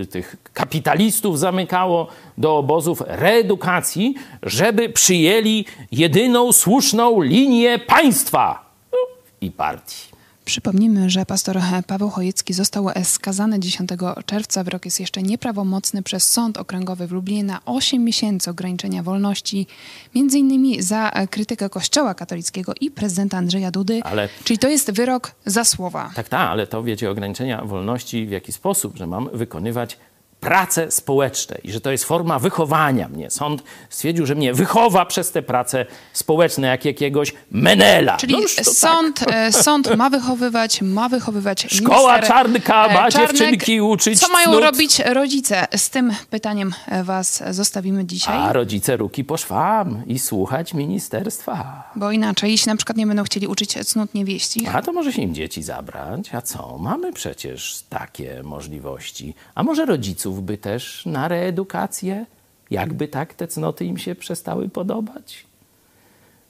e, 0.02 0.04
tych 0.06 0.37
kapitalistów 0.52 1.38
zamykało 1.38 2.08
do 2.38 2.56
obozów 2.56 3.02
reedukacji, 3.06 4.14
żeby 4.42 4.88
przyjęli 4.88 5.64
jedyną 5.92 6.52
słuszną 6.52 7.22
linię 7.22 7.78
państwa 7.78 8.70
no, 8.92 8.98
i 9.40 9.50
partii. 9.50 10.13
Przypomnijmy, 10.44 11.11
że 11.11 11.26
pastor 11.26 11.59
Paweł 11.87 12.11
Chojecki 12.11 12.52
został 12.54 12.88
skazany 13.04 13.61
10 13.61 13.90
czerwca. 14.26 14.64
Wyrok 14.64 14.85
jest 14.85 15.00
jeszcze 15.00 15.22
nieprawomocny 15.22 16.02
przez 16.02 16.28
Sąd 16.28 16.57
Okręgowy 16.59 17.07
w 17.07 17.12
Lublinie 17.12 17.44
na 17.44 17.61
8 17.64 18.04
miesięcy 18.04 18.50
ograniczenia 18.50 19.02
wolności, 19.02 19.66
między 20.14 20.38
innymi 20.38 20.83
za 20.83 21.11
krytykę 21.30 21.70
Kościoła 21.70 22.14
katolickiego 22.14 22.72
i 22.80 22.90
prezydenta 22.90 23.37
Andrzeja 23.38 23.70
Dudy. 23.70 24.00
Ale- 24.02 24.28
Czyli 24.44 24.59
to 24.59 24.68
jest 24.68 24.90
wyrok 24.92 25.30
za 25.46 25.64
słowa. 25.64 26.11
Tak, 26.14 26.28
tak, 26.28 26.50
ale 26.50 26.66
to 26.66 26.83
wiecie, 26.83 27.11
ograniczenia 27.11 27.64
wolności 27.64 28.26
w 28.26 28.30
jaki 28.30 28.52
sposób, 28.52 28.96
że 28.96 29.07
mam 29.07 29.28
wykonywać 29.33 29.98
prace 30.44 30.90
społeczne 30.90 31.57
i 31.64 31.72
że 31.72 31.80
to 31.80 31.90
jest 31.90 32.04
forma 32.04 32.38
wychowania 32.38 33.09
mnie. 33.09 33.30
Sąd 33.30 33.62
stwierdził, 33.90 34.26
że 34.26 34.35
mnie 34.35 34.54
wychowa 34.54 35.07
przez 35.07 35.30
te 35.30 35.42
prace 35.42 35.87
społeczne, 36.12 36.68
jak 36.68 36.85
jakiegoś 36.85 37.33
menela. 37.50 38.16
Czyli 38.16 38.35
No 38.35 38.40
to 38.64 38.64
sąd, 38.74 39.24
e, 39.33 39.52
sąd 39.52 39.96
ma 39.96 40.11
wychowywać, 40.11 40.83
ma 40.83 41.09
wychowywać 41.09 41.66
Szkoła 41.70 42.12
minister, 42.14 42.28
Czarnka 42.37 42.87
e, 42.87 42.94
ma 42.94 43.11
Czarnek. 43.11 43.30
dziewczynki 43.30 43.80
uczyć 43.80 44.20
Co 44.20 44.28
mają 44.28 44.50
cnót. 44.50 44.62
robić 44.62 44.98
rodzice? 45.00 45.66
Z 45.76 45.90
tym 45.90 46.12
pytaniem 46.30 46.72
e, 46.88 47.04
was 47.04 47.42
zostawimy 47.50 48.04
dzisiaj. 48.04 48.37
A 48.38 48.52
rodzice 48.52 48.96
ruki 48.96 49.24
po 49.24 49.37
szwam 49.37 50.02
i 50.07 50.18
słuchać 50.18 50.74
ministerstwa. 50.74 51.83
Bo 51.96 52.11
inaczej, 52.12 52.50
jeśli 52.50 52.70
na 52.70 52.76
przykład 52.76 52.98
nie 52.98 53.07
będą 53.07 53.24
chcieli 53.24 53.46
uczyć 53.46 53.72
cnót 53.87 54.14
niewieścich, 54.14 54.74
A 54.76 54.83
to 54.83 54.92
może 54.92 55.12
się 55.12 55.22
im 55.22 55.35
dzieci 55.35 55.62
zabrać? 55.62 56.35
A 56.35 56.42
co? 56.42 56.78
Mamy 56.78 57.12
przecież 57.12 57.83
takie 57.88 58.42
możliwości. 58.42 59.35
A 59.54 59.62
może 59.62 59.85
rodziców 59.87 60.34
by 60.42 60.59
też 60.59 61.07
na 61.07 61.29
reedukację? 61.29 62.27
Jakby 62.70 63.09
tak 63.09 63.35
te 63.35 63.47
cnoty 63.47 63.85
im 63.85 63.99
się 63.99 64.14
przestały 64.14 64.68
podobać? 64.68 65.47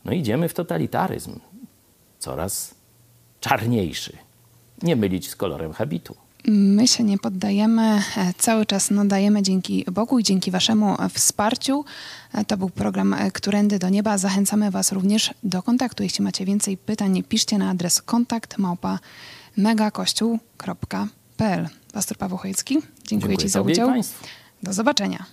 No 0.05 0.12
idziemy 0.12 0.49
w 0.49 0.55
totalitaryzm. 0.55 1.40
Coraz 2.18 2.75
czarniejszy. 3.40 4.16
Nie 4.83 4.97
mylić 4.97 5.31
z 5.31 5.37
kolorem 5.37 5.73
habitu. 5.73 6.16
My 6.49 6.88
się 6.88 7.05
nie 7.05 7.18
poddajemy, 7.18 7.83
e, 7.83 8.03
cały 8.38 8.66
czas 8.66 8.90
nadajemy 8.90 9.42
dzięki 9.42 9.85
Bogu 9.92 10.18
i 10.18 10.23
dzięki 10.23 10.51
Waszemu 10.51 10.97
wsparciu. 11.12 11.85
E, 12.33 12.44
to 12.44 12.57
był 12.57 12.70
program 12.70 13.16
Którędy 13.33 13.79
do 13.79 13.88
Nieba. 13.88 14.18
Zachęcamy 14.18 14.70
Was 14.70 14.92
również 14.92 15.35
do 15.42 15.62
kontaktu. 15.62 16.03
Jeśli 16.03 16.25
macie 16.25 16.44
więcej 16.44 16.77
pytań, 16.77 17.23
piszcie 17.23 17.59
na 17.59 17.70
adres 17.70 18.03
kontakt 18.03 18.59
małpa 18.59 18.99
megakościół.pl. 19.57 21.68
Pastor 21.94 22.18
Paweł 22.18 22.38
Chojecki, 22.38 22.74
dziękuję, 22.74 22.88
dziękuję 23.07 23.37
Ci 23.37 23.48
za 23.48 23.61
udział. 23.61 23.90
Do 24.62 24.72
zobaczenia. 24.72 25.26